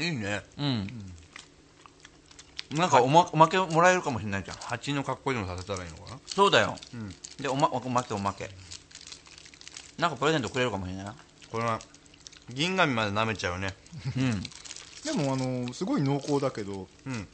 [0.00, 0.42] いいね。
[0.58, 0.86] うん、
[2.70, 4.56] なんかおまおまけもらえるかもしれないじゃん。
[4.58, 6.20] 蜂の格好でもさせたらいいのかな。
[6.26, 7.42] そうだよ、ん。
[7.42, 8.48] でおまおまけおまけ。
[9.98, 11.04] なんかプレゼントくれるかもしれない？
[11.04, 11.14] な
[11.50, 11.80] これは
[12.48, 13.74] 銀紙まで舐めちゃうね。
[14.16, 14.42] うん。
[15.04, 17.28] でもあのすごい濃厚だけどうん。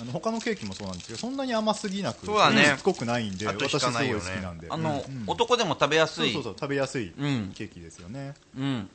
[0.00, 2.64] あの他のケーキもそうなんですけどそんなに甘すぎなくそうだね。
[2.64, 4.68] しつこくないんであと引私すごい好きなんで。
[4.70, 5.24] あの、うん。
[5.26, 6.32] 男でも食べやすい。
[6.32, 7.52] そうそうそう食べやすいうん。
[7.54, 8.88] ケーキですよね、うん。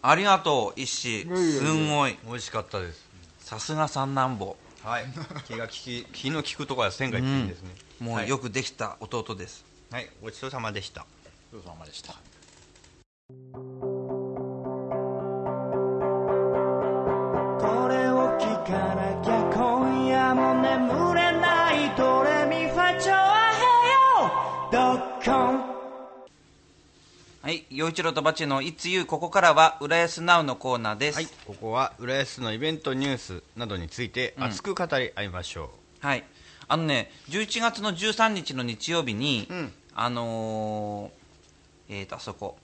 [0.00, 3.06] ありがとう一志すんごい美味しかったです。
[3.40, 5.04] さすが三男坊はい。
[5.46, 7.70] 気が利き気の利くところは線がいっていいですね、
[8.00, 10.08] もうよくできた弟です、はい。
[10.22, 11.04] ごちそうさまでした。
[11.52, 12.12] ごちそうさまでした。
[12.12, 12.14] こ
[17.88, 21.07] れを聞かなきゃ今夜も眠
[27.48, 31.14] はい陽一郎とバチの「いつゆ」ここからは浦安ナウのコーナーです。
[31.14, 35.70] はいここは浦安のイベントニュースなどについて熱く語り合いましょ
[36.00, 36.24] はい、
[36.68, 39.72] あのね11月の13日の日曜日に、うん。
[39.94, 42.58] あのーえー、とあそこ、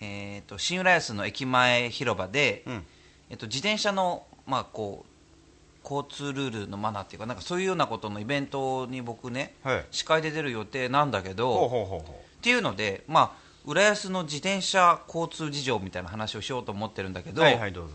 [0.00, 2.86] えー、と新浦安の駅前広場で、うん。
[3.28, 9.84] えー、と自転車の、まあ、こう交通ルールのマナーっていうかなんかそういうようなことのイベントに僕ね、はい。
[9.90, 11.98] 司会で出る予定なんだけどうほうほうほう。
[11.98, 17.94] ほっていうので、まあ、浦安の自転車交通事情みたいな話をしようと思ってるんだけうど、はいはいどうぞ。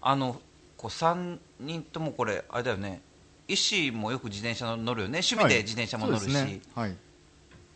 [0.00, 0.40] あの
[0.76, 3.02] こう3人ともこれあれだよね。
[3.46, 5.20] 医師もよく自転車乗るよね。
[5.20, 6.60] 趣味で自転車も乗るし、そうですね。
[6.74, 6.96] はい。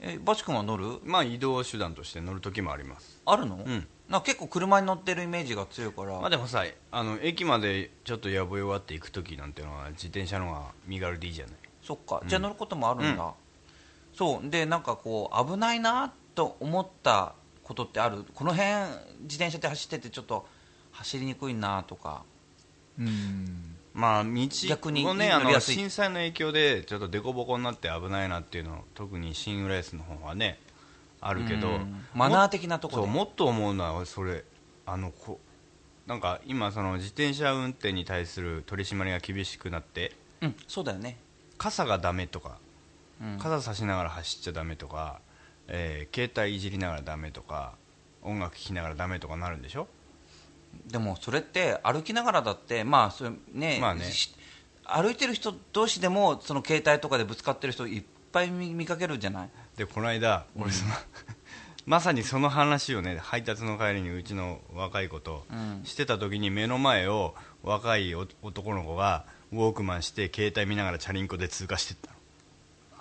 [0.01, 1.01] えバチ君は乗る？
[1.05, 3.21] まあ移動手段として乗る時もあります。
[3.27, 3.87] あるの、うん。
[4.09, 11.55] な結構車に乗ってるイメージが強いから、まあでもさあの駅までちょっとやぼよわって行く時なんてのは自転車の方が身軽でいいじゃない。
[11.83, 13.35] そっか、じゃあ乗ることもあるんだ、
[14.15, 14.51] そう。
[14.51, 17.33] でなんかこう危ないなと思った
[17.65, 18.25] ことってある？
[18.33, 18.69] この辺
[19.23, 20.47] 自転車で走っててちょっと
[20.93, 22.23] 走りにくいなとか。
[23.01, 23.75] うん。
[23.93, 24.31] まあ道
[24.69, 30.61] 逆にもねあの震災の影響でちょっと凸凹になって危ないなっていうの特に新浦安の方はね
[31.21, 31.69] あるけど。
[31.69, 32.05] うん。
[32.15, 33.09] マナー的なところで。
[33.09, 34.45] そうもっと思うのはそれ
[34.85, 35.41] あのこ
[36.07, 41.17] なんか今その自転車運転に対する取り締まりが厳しくなってうんそうだよね、
[41.59, 42.59] 傘がダメとか
[43.21, 43.39] うん。
[43.39, 45.21] 傘差しながら走っちゃダメとか、
[45.69, 47.75] えー携帯いじりながらダメとか
[48.23, 49.89] 音楽聴きながらダメとかなるんでしょ？
[50.87, 54.05] でもそれって歩きながらだってまあそれね,、まあね。
[54.05, 54.35] し
[54.85, 58.03] 歩いてる人同士でもその携帯とかでぶつかってる人いっ
[58.33, 59.51] ぱい見見かけるじゃない？
[59.77, 60.93] でこの間俺その、
[61.87, 65.85] まさにその話をね配達の帰りにうちの若い子とうん。
[65.85, 72.11] してた時に目の前を若いお男の子がウォークマンして携帯見ながらチャリンコで通過してった。
[72.11, 72.16] の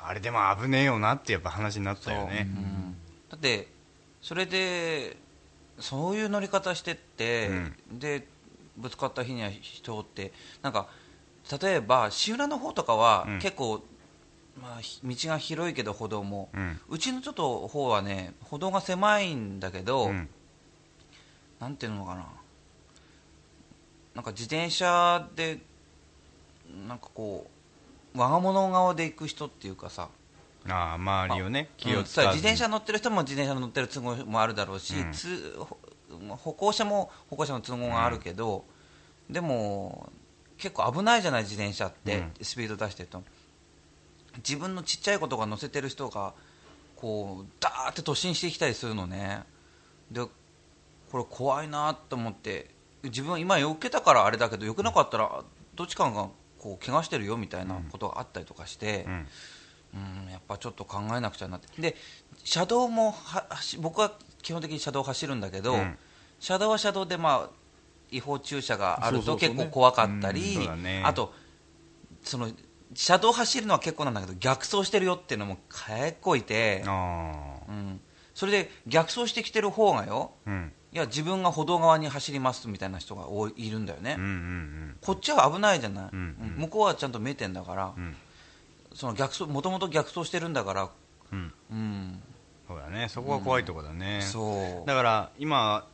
[0.08, 2.48] あれでも危ねえよなってやっぱ話になったよね。
[2.48, 2.60] う。
[2.60, 2.96] ん。
[3.30, 3.68] だって
[4.22, 5.18] それで
[5.80, 7.50] そういう乗り方してって、
[7.92, 8.28] で
[8.78, 10.32] ぶつかった日には人って
[10.62, 10.88] なんか
[11.62, 13.40] 例えば志浦の方とかはうん。
[13.40, 13.84] 結構、
[14.62, 16.98] まあ、ひ道が広いけど歩道も、うん。
[17.00, 20.30] ちのちょっと方はね歩道が狭いんだけど、うん。
[21.60, 22.26] なんていうのかな。
[24.14, 25.60] なんか自転車で
[26.88, 27.55] なんかこう
[28.16, 30.10] 我が物顔で行く人っていうかさ。
[30.68, 32.00] ああ周りをね気うん。
[32.00, 35.12] を使わずに自転車乗ってる人も自転車乗ってる都合もあるだろうし、うん。
[35.12, 35.78] つほ
[36.36, 38.66] 歩行者も歩行者の都合があるけど、
[39.30, 40.12] でも
[40.58, 42.32] 結構危ないじゃない自転車って、うん。
[42.42, 43.22] スピード出してると。
[44.38, 46.34] 自分のちっちゃい子とか乗せてる人が
[46.96, 49.44] こうダーって突進してきたりするのね。
[50.12, 50.22] で
[51.12, 52.70] これ怖いなと思って
[53.04, 55.44] 自分は今避けたからあれだけど避けなかったら
[55.76, 56.30] どっちかが
[56.66, 59.14] こう怪我してるよみたいなことがあったりとかして、うん。
[59.14, 59.18] う
[60.28, 61.68] んやっぱちょっと考えなくちゃなって。
[61.80, 61.96] で
[62.44, 64.12] 車道もは走僕は
[64.42, 65.96] 基本的に車道を走るんだけど、うん。
[66.40, 67.50] 車道は車道で、まあ、
[68.10, 70.68] 違法駐車があると結構怖かったり、
[71.04, 71.34] あと
[72.24, 72.50] その
[72.96, 78.02] 車道走るのは結構なんだけど逆走してるよっていうのも結構いて、あうん、
[78.34, 86.20] それで逆走してきてる方がよあうんいや自分が歩道側に走りますみたいな人が多いいるんだよね、うんうんこっちは危ないじゃない、うん
[86.58, 86.62] うん。
[86.62, 88.04] 向こうはちゃんと見えてんだから、うん。
[88.04, 88.16] うん
[88.94, 90.90] その逆走もともと逆走してるんだから、
[91.34, 91.54] うん。
[91.70, 92.24] うん、
[92.66, 93.10] そうだね。
[93.10, 94.88] そこが怖いとこだね、そう。
[94.88, 95.86] だから今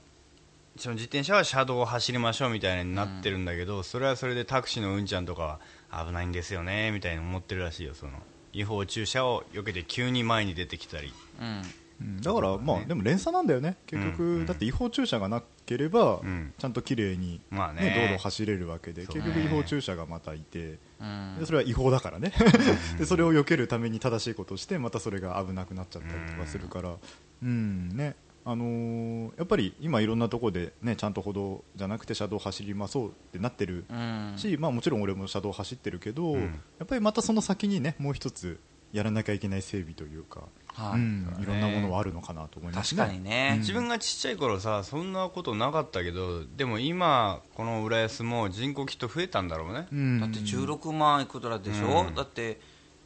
[0.78, 8.12] その自転車は車道を走りましょうみたいになってるんだけど、それはそれでタクシーのうんちゃんとかは危ないんですよねみたいに思ってるらしいよその。
[8.54, 11.12] 違法駐車を避けて急に前に出てきたり。
[11.41, 11.81] うんうん
[12.22, 13.78] だからまあでも連鎖なんだよね。
[13.86, 16.54] 結局、うんだって違法駐車がなければ、うん。
[16.58, 17.82] ちゃんと綺麗に、まあね。
[17.82, 21.38] ね道路を走れるわけで結局違法駐車がまたいてうん。
[21.39, 22.34] でそれは違法だからね。
[22.97, 26.95] でそれを避けるために正しいことをしてまたそれが危なくなっちゃったりとかするから。
[27.43, 28.16] うんね。
[28.43, 34.34] あのーやっぱり今いろんなところでねちゃんと歩道じゃなくて車道走りまそうってなってるうん。
[34.36, 36.41] し、まあ、もちろん俺も車道走ってるけど、うん。
[36.41, 36.49] や
[36.84, 38.60] っぱりまたその先にねもう一つ
[38.93, 40.41] やらなきゃいけない整備というか、
[40.74, 41.00] はい。
[41.00, 41.38] うん。
[41.42, 43.16] いろんなものはあるのかなと思います確ね。
[43.16, 50.20] かにね、自分がちっちゃい頃さそんなことなかったけどでも今この浦安も人口きっと増えたんだろうね、うん。
[50.20, 52.16] だって16万いくらでしょ、うん。
[52.16, 52.60] だって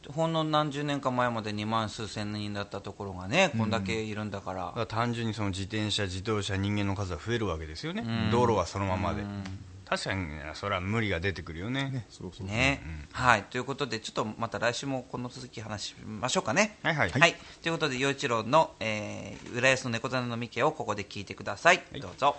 [0.08, 4.66] ほんの何十年か前まで2万数千人だったところがね、こんだけいるんだから。
[4.66, 8.30] だから単純にその自転車自動車人間の数は増えるわけですよね、うん。
[8.30, 9.42] 道路はそのままで、うん
[9.88, 11.90] 確かにねそれは無理が出てくるよね。
[11.90, 12.82] ねそうそうね、
[13.12, 13.44] はい。
[13.44, 16.76] ということでちょっとまた来週もこの続き話しましょうかね。
[16.82, 17.10] はいはい。
[17.10, 22.36] はい、ということで陽一郎の、えー、浦安の猫種のみけをここで聞いてください、どうぞ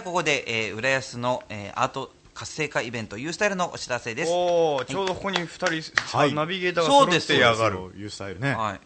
[0.00, 4.30] はここで、えー浦安の、えーアート活性化イベント U スタイルのお知らせです。
[4.32, 6.32] おおちょうどここに2人、はい。
[6.34, 8.80] ナビゲーターが揃っそうですてやがるそういうスタイルね、はい。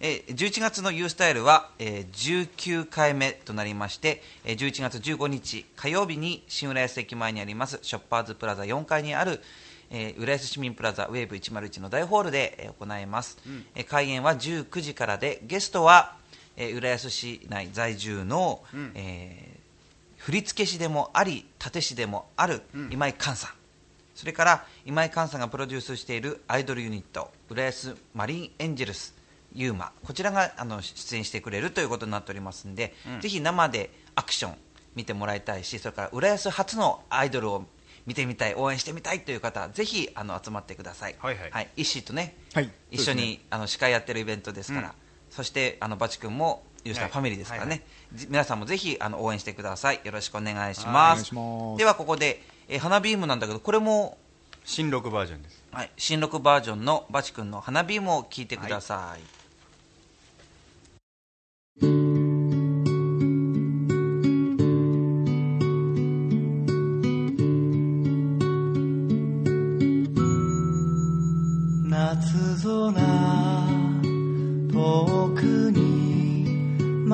[0.00, 9.40] えー11月の U スタイルは、えー19回目となりまして、えー11月15日火曜日に新浦安駅前にありますショッパーズプラザ4階にある、
[9.90, 13.38] えー浦安市民プラザウェーブ101の大ホールで、えー行います、
[13.74, 16.16] えー開演は19時からでゲストは、
[16.56, 18.62] えー浦安市内在住の、
[18.94, 19.53] えー
[20.24, 23.50] 振付師でもあり立師でもある今井寛さん、
[24.14, 29.14] それから今井寛さんがプロデュースしているアイドルユニット浦安マリンエンジェルス
[29.52, 29.92] ユーマ。
[30.02, 34.54] こちらがあの出演してくれるということになっておりますので、ぜひ生でアクション
[34.94, 37.66] 見てもらいたいしそれから浦安初のアイドルを
[38.06, 41.68] 見てみたい応援してみたいという方ぜひあの集まってください、はいはい。
[41.76, 42.70] イッシーとね、はい。
[42.90, 44.94] 一緒に、あの司会やってるイベントですから、うん。
[45.28, 47.82] そしてあのバチ君もユースターファミリーですからね、はい
[48.14, 50.00] じ皆さんもぜひあの応援してください。
[50.04, 51.32] よろしくお願いします。
[51.76, 54.18] ではここで、えー花ビームなんだけどこれも
[54.64, 55.64] 新録バージョンです。
[55.72, 59.20] はい、新録バージョンのバチ君の花ビームを聞いてください、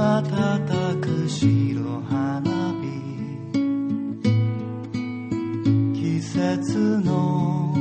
[0.01, 2.41] 瞬く白花
[2.81, 2.89] 火
[5.93, 7.75] 季節の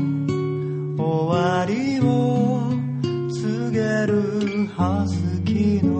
[0.98, 2.74] 終わりを
[3.30, 5.99] 告げる葉月の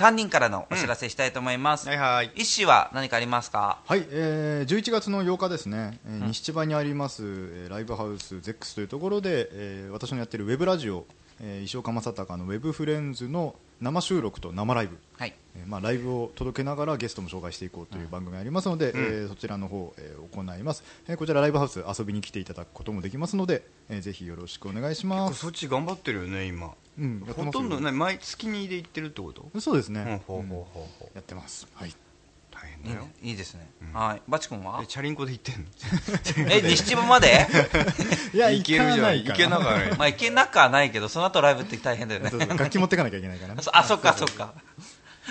[0.00, 2.32] 3人からのお知らせしたいと思います、はいはい。
[2.34, 3.80] 一子は何かありますか？
[3.86, 11.04] はい、えー、11月の8日ですね、えー西千葉にあります、えーライブハウス ZEX というところで、えー私のやってるウェブラジオ、
[11.42, 15.34] えー石岡正隆のウェブフレンズの生収録と生ライブ、はい。
[15.56, 25.40] えーまあ、ライブを届けながらゲストも紹介していこうという番組がありますので、えーそちらの方、えー行います、えーこちらライブハウス遊びに来ていただくこともできますので、えーぜひよろしくお願いします。
[25.40, 29.60] そっち頑張ってるよね今、うんほとんどね毎月にで行ってるってこと？
[29.60, 30.64] そうですね、うんほうほううんほう。
[31.00, 31.66] ほうやってます。
[31.74, 31.92] はい,、
[32.84, 33.00] だよ。
[33.00, 34.22] ね、いいですね、はい。
[34.28, 34.80] バチ君は？
[34.82, 35.60] えチャリンコで行ってん
[36.46, 36.50] の？
[36.52, 37.46] え西千葉まで？
[38.34, 39.24] いや行けるじゃん。
[39.24, 39.94] 行けながら。
[39.96, 42.30] まあ行けなくはないけどその後ライブって大変だよね。
[42.46, 44.54] 楽器持ってかなきゃいけないから あそっかそっか。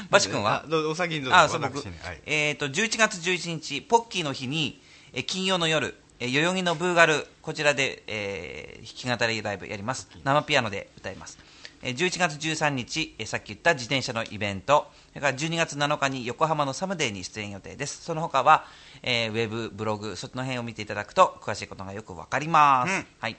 [0.09, 0.63] バチ君は？
[0.89, 1.37] お先にどうぞ。
[1.37, 1.83] あそう僕、
[2.25, 4.81] えー、と11月11日ポッキーの日に、
[5.13, 10.07] えー金曜の夜、えー代々木のブーガルこちらで、えー弾き語りライブやります。
[10.23, 14.91] 生ピアノで歌います、えー11月13日、えーさっき言った自転車のイベント。
[15.09, 18.03] それから12月7日に横浜のサムデーに出演予定です。
[18.03, 18.65] その他は、
[19.01, 23.05] えーウェブブログそっちの辺を見ていただくと詳しいことがよくわかります、うん。
[23.19, 23.37] はい。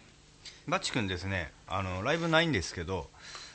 [0.67, 3.09] バッチ君ですねあのライブないんですけど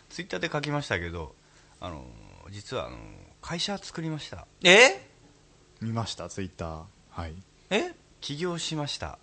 [0.10, 1.34] ツイッターで書きましたけど
[1.80, 2.06] あの
[2.52, 2.98] 実はあの
[3.42, 4.46] 会社作りました。
[4.64, 5.02] え？
[5.82, 6.82] 見ましたツイッター。
[7.10, 7.34] はい。
[7.70, 7.92] え？
[8.22, 9.18] 起業しました。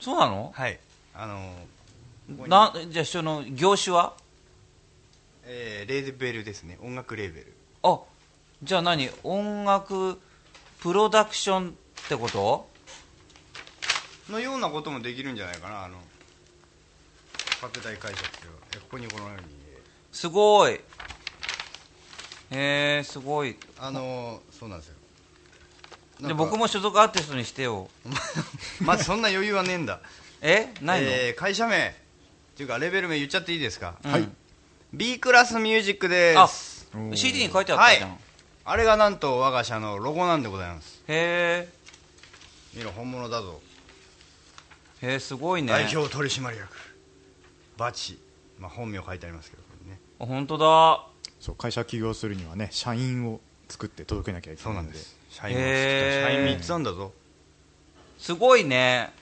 [0.00, 0.52] そうなの？
[0.54, 0.78] はい。
[1.14, 1.52] あの
[2.48, 4.14] なじゃあその業種は？
[5.46, 6.78] えーレーベルですね。
[6.80, 7.52] 音楽レーベル。
[7.82, 8.00] あ
[8.62, 9.10] じゃあ何？
[9.22, 10.20] 音楽
[10.80, 11.72] プロダクションっ
[12.08, 12.68] てこと？
[14.30, 15.84] のようなこともできるんじゃないかな。
[15.84, 15.98] あの
[17.60, 18.24] 拡大解釈
[18.74, 19.46] えここにこのように。
[20.12, 20.72] すごい。
[20.72, 20.80] へ
[22.50, 23.56] えすごい。
[23.78, 24.94] あのそうなんですよ。
[26.28, 27.90] で僕も所属アーティストにしてよ。
[28.80, 30.00] まずそんな余裕はねえんだ。
[30.40, 31.88] えないの、えー会社名。
[31.88, 34.12] っていうかレベル名言っちゃっていいですか、うん。
[34.12, 34.28] はい
[34.96, 38.18] B クラスミュージックであす CD に書いてあったじゃん、はい。
[38.64, 41.02] あれがなんと我が社のロゴなんでございます。
[41.08, 41.68] へ
[42.74, 43.60] 見ろ本物だぞ、
[45.02, 45.68] えへえすごいね。
[45.68, 46.68] 代表取締役。
[47.76, 48.18] バチ、
[48.58, 49.98] まあ、本名書いてありますけどこれね。
[50.20, 51.06] あ本当だ。
[51.40, 54.82] そう会社起業するにはね社員を作って届けなきゃいけないので。
[54.82, 55.16] そうなんです。
[55.30, 56.34] 社員も作ったへー。
[56.44, 57.12] 社員3つなんだぞ。
[58.18, 59.12] すごいね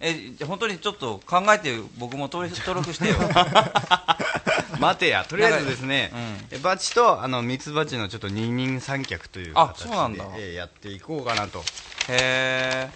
[0.00, 2.54] えじゃあ本当にちょっと考えて僕も登録
[2.94, 3.16] してよ。
[4.78, 5.24] 待てや。
[5.28, 6.16] とりあえずですね、う
[6.54, 6.58] ん。
[6.58, 11.60] えバチとあのミツバチのちょっと二人三脚というあ形でえーやっていこうかなと。
[12.08, 12.90] へえ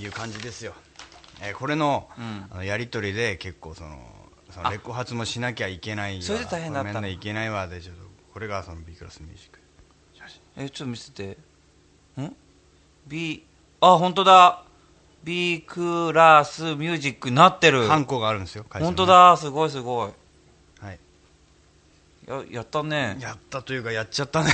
[0.00, 0.74] いう感じですよ、
[1.40, 2.46] えーこれの,、うん。
[2.50, 3.98] あのやり取りで結構その
[4.54, 4.70] そのあ。
[4.70, 6.22] レコ発もしなきゃいけないわ。
[6.22, 9.58] それで大変だったいけないわでちょっとこれがその B クラスミュージック
[10.16, 10.24] 写
[10.56, 10.64] 真。
[10.64, 11.36] えちょっと見せて。
[12.20, 12.36] ん
[13.06, 13.44] ？B
[13.80, 14.62] あ本当だ
[15.28, 17.82] B クラスミュージックになってる。
[17.82, 20.10] ハンコがあるんですよ本当だすごいすごい。
[20.80, 20.98] はい。
[22.26, 23.18] ややったね。
[23.20, 24.50] やったというかやっちゃったね。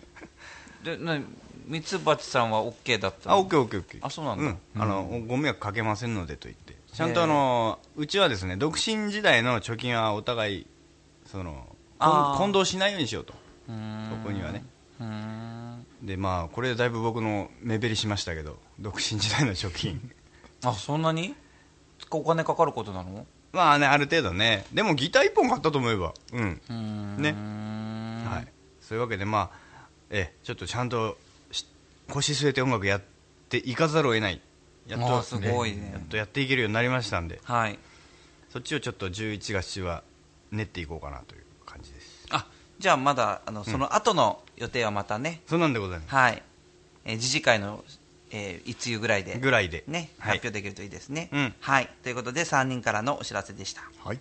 [0.84, 1.18] でな
[1.66, 3.36] ミツバチさんは OK だったの？
[3.36, 4.06] あオッケーオッケーオッケー。
[4.06, 4.44] あそうなんだ。
[4.44, 6.76] うん、あのご迷惑かけませんのでと言って。
[6.92, 10.66] ちゃんとあのうちはですね独身時代の貯金はお互い
[11.24, 11.66] その
[11.98, 13.32] 混混同しないようにしようと。
[13.32, 13.72] そ
[14.22, 14.62] こにはね。
[15.00, 20.10] うーんでまあこれでだいぶ僕の目減りしましたけど独身時代の貯金。
[20.64, 21.34] あそんなに？
[22.10, 23.26] お金かかることなの？
[23.52, 24.64] まあねある程度ね。
[24.72, 26.14] でもギター1本買ったと思えば。
[26.32, 26.60] うん。
[26.68, 27.16] うーん。
[27.22, 27.32] ね。
[28.28, 28.48] はい。
[28.80, 31.18] そういうわけでまあええちょっとちゃんと
[31.50, 31.66] し
[32.08, 33.02] 腰据えて音楽やっ
[33.48, 34.40] ていかざるを得ない。
[34.86, 35.90] やっとすごいね。
[35.92, 37.40] やっとやっていけるようになりましたんで。
[37.44, 37.78] はい。
[38.50, 40.02] そっちをちょっと11月は
[40.50, 41.44] 練っていこうかなという
[42.78, 46.14] じゃあまだあのその後の予定はまたね、そうなんでございます。
[46.14, 46.42] はい、
[47.04, 47.84] えー、自治会の、
[48.30, 49.84] えー、いつゆぐらいでぐらいで。
[49.86, 50.38] ね、はい。
[50.38, 51.54] 発表できるといいですね、うん。
[51.60, 51.88] はい。
[52.02, 53.82] ということで3人からのお知らせでした。
[54.04, 54.20] はい。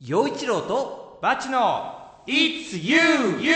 [0.00, 2.98] 陽一郎とバチの It's you,
[3.40, 3.54] you!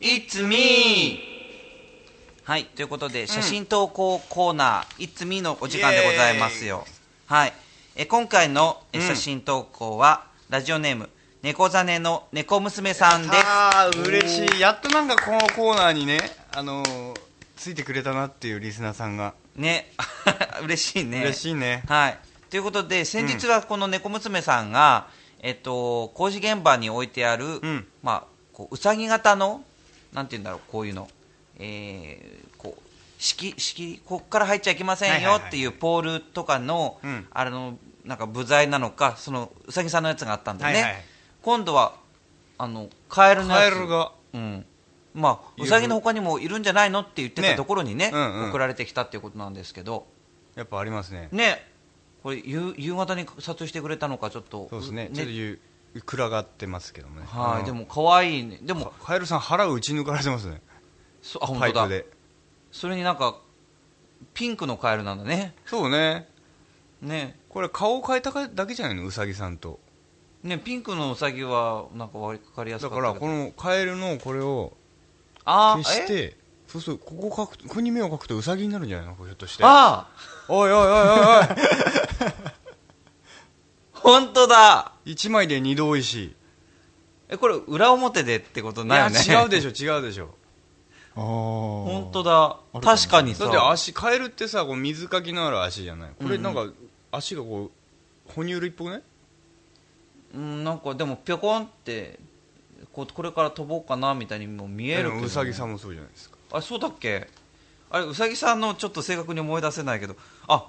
[0.00, 1.20] It's me!
[2.44, 6.86] はい、ということで、写真投稿コーナー、It's me のお時間でございますよ。
[7.26, 7.52] はい。
[8.02, 11.10] え今回の写真投稿は、ラジオネーム、
[11.42, 13.34] 猫ザネの猫娘さんです。
[13.34, 14.58] ああ嬉しい。
[14.58, 16.18] やっとなんかこのコーナーにね
[16.50, 17.20] あのー
[17.56, 19.34] ついてくれたなっていうリスナーさんが。
[19.54, 19.92] ね、
[20.64, 21.20] 嬉しいね。
[21.20, 21.82] 嬉しいね。
[21.88, 22.18] はい。
[22.48, 25.08] ということで、先日はこの猫娘さんが、
[25.40, 27.86] えっと、工事現場に置いてある、ん。
[28.02, 28.24] まあ、
[28.54, 29.62] こう、うさぎ型の、
[30.14, 31.06] なんて言うんだろう、こういうの、
[31.58, 32.82] えー、こう、
[33.22, 37.28] 式、式、こっから入っちゃいけませんよっていうポールとかの、うん。
[37.30, 40.82] あの、なんか部材なのか、その、うさぎさんのやつがあったんだよね。
[40.82, 41.04] はいはい。
[41.42, 41.94] 今度は、
[42.58, 43.70] あの、カエルのやつ。
[43.72, 44.12] カエルが。
[44.34, 44.66] うん。
[45.14, 47.56] まあ、うさぎの他にもいるんじゃないのって言ってたね。
[47.56, 48.48] ところにね、うんうん。
[48.50, 50.06] 送られてきたっていうことなんですけど、
[50.54, 51.28] やっぱありますね。
[51.32, 51.66] ね、
[52.22, 54.68] これ夕夕方に撮影してくれたのかちょっと。
[54.70, 55.10] そうですね。
[55.12, 55.60] ちょっとゆ
[56.04, 57.26] 暗がってますけどもね。
[57.26, 58.58] はい、でも可愛いね。
[58.62, 58.92] でも。
[59.00, 60.62] カカエルさん腹を打ち抜かれてますね。
[61.22, 61.72] そあ本当だ。
[61.72, 62.06] パイプで。
[62.70, 63.40] それになんか
[64.34, 65.54] ピンクのカエルなんだね。
[65.66, 66.28] そうね
[67.02, 69.06] ねこれ顔を変えただけじゃないの？
[69.06, 69.80] うさぎさんと。
[70.42, 74.72] ねピンクのウサギはなんか分かりやすだかったからこのカエルのこれを
[75.44, 76.36] あ消して
[76.66, 79.14] そうするとここ描くとここに目を描くとウサギになるんじゃないの？
[79.16, 79.64] ひょっとして。
[79.66, 80.08] あ
[80.48, 81.46] おいおいおいおいおい。
[83.92, 84.92] 本当だ。
[85.04, 86.34] 一枚で二度おいしい。
[87.28, 89.20] えこれ裏表でってことないよね？
[89.20, 90.34] 違うでしょ違うでしょ。
[91.16, 96.10] ああ 本当だ確かにさだって足カエルってさこう水かきのある足じゃない？
[96.20, 96.66] これなんか
[97.12, 97.70] 足がこ
[98.28, 99.02] う哺乳類っぽくない？
[100.34, 102.18] うんなんかでもぴょこんって
[102.92, 106.36] こうこれから飛ぼうかなみたいにも見えるけど、ね、うさぎさんもそうじゃないですか。
[106.52, 107.28] あそうだっけ？
[107.90, 110.16] あれうさぎさんのちょっと正確に思い出せないけど。
[110.46, 110.66] あ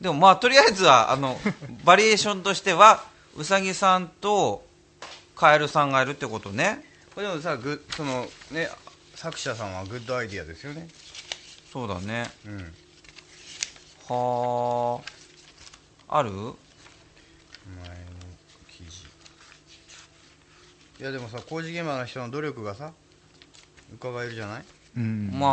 [0.00, 1.38] でもまあとりあえずはあの
[1.84, 3.04] バリエーションとしては
[3.36, 4.64] うさぎさんと
[5.36, 6.84] カエルさんがいるってことね。
[7.14, 8.68] これでもさグそのね
[9.14, 10.88] 作者さんはグッドアイディアですよね。
[11.72, 12.30] そうだね。
[12.46, 12.74] うん。
[14.08, 15.17] はあ
[16.08, 16.30] ある？
[16.30, 16.54] 前の
[18.70, 19.04] 記事。
[21.00, 22.92] いやでもさ工事現場の人の努力がさ
[23.94, 24.64] 伺えるじゃない？
[24.96, 25.28] うん。
[25.30, 25.46] 子ま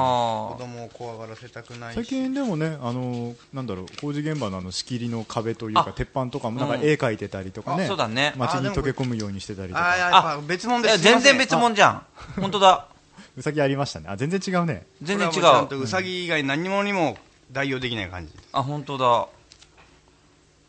[0.56, 0.58] あ。
[0.58, 1.95] 供を怖がらせたくないし。
[1.95, 5.93] 最近でもね、あのなんだろう工事現場のあの仕切りの壁というかあ。
[5.93, 6.82] 鉄板とかもなんかうん。
[6.84, 8.34] 絵描いてたりとかね、あそうだね。
[8.38, 9.82] 街に溶け込むようにしてたりとか。
[9.82, 12.06] ああやっぱ別物です全然別物じゃん。
[12.41, 12.88] 本当だ。
[13.38, 14.06] うさぎありましたね。
[14.10, 14.88] あ全然違うね。
[15.01, 17.18] 全然違これはもちゃんうとウサギ以外何もにも
[17.51, 19.28] 代用できない感じあ本当だ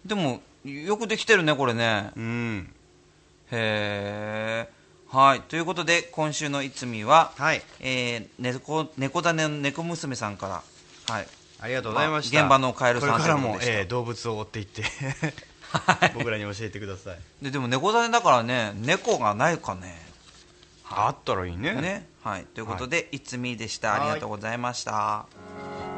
[0.06, 2.10] でもよくできてるねこれね。
[2.16, 2.74] うん。
[3.50, 4.68] へえ
[5.08, 5.40] はい。
[5.42, 7.62] ということで今週のいつみは、はい。
[7.80, 11.14] えー、猫猫種の猫娘さんから。
[11.14, 11.26] はい。
[11.60, 14.82] ありがとうございました、まあ現場のカエルさんこれからもえー動物を追っていって。
[16.14, 17.18] 僕らに教えてください。
[17.42, 20.05] ででも猫種だからね猫がないかね
[20.88, 21.74] あったらいいね。
[21.74, 22.08] ね。
[22.22, 22.44] はい。
[22.54, 23.94] ということで、い、つみでした。
[23.94, 25.26] ありがとうございました、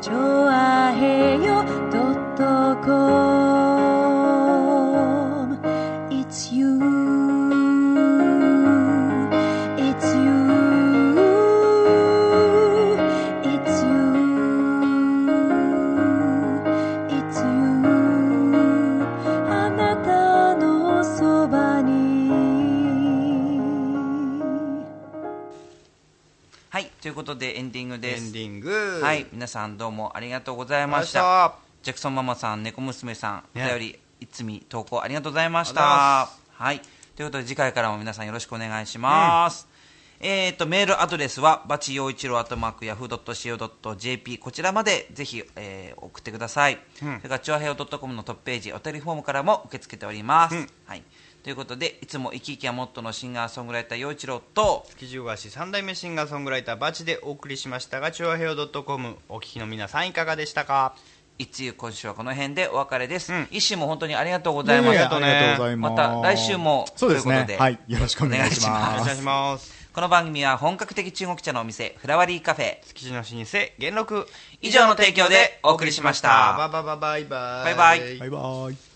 [0.00, 0.14] チョ
[0.48, 2.88] アヘヨドットコ
[5.46, 5.58] ム。
[6.10, 6.77] It's you
[27.00, 28.26] ということでエンディングです。
[28.26, 29.00] エンディング。
[29.02, 31.54] はい皆さんどうもありがとうございました。
[31.82, 36.28] ジャクソンママさん猫娘さんおね便りいつみ投稿ありがとうございました。
[36.52, 36.80] はい。
[37.18, 39.66] ということで次回からも皆さんよろしくお願いします、
[40.20, 50.54] えー、とメールアドレスはバチ陽一郎アットマークヤフー .co.jp こちらまでぜひ、えー送ってください、それからチュアヘオ .com のトップページお便りフォームからも受け付けております、
[50.86, 51.02] はい、
[51.48, 60.94] ということでいつも生き生きはもっとのシンガーソングライター陽一郎と築地大橋3代目シンガーソングライターバチでお送りしましたが調和平洋 .com お聞きの皆さんいかがでしたか？
[61.38, 67.56] いつゆ今週はこの辺でお別れです、うん、一週も本当にありがとうございました、い、また来週もそうですね。
[67.58, 69.88] はい、よろしくお願いします。
[69.94, 72.84] この番組は本格的中国茶のお店フラワリーカフェ。
[72.88, 73.34] 築地の老舗
[73.78, 74.28] 元禄
[74.60, 76.54] 以上の提供でお送りしました。
[76.58, 77.24] バイバイバイ。
[77.24, 78.18] バイバイ。
[78.18, 78.87] バイバイ。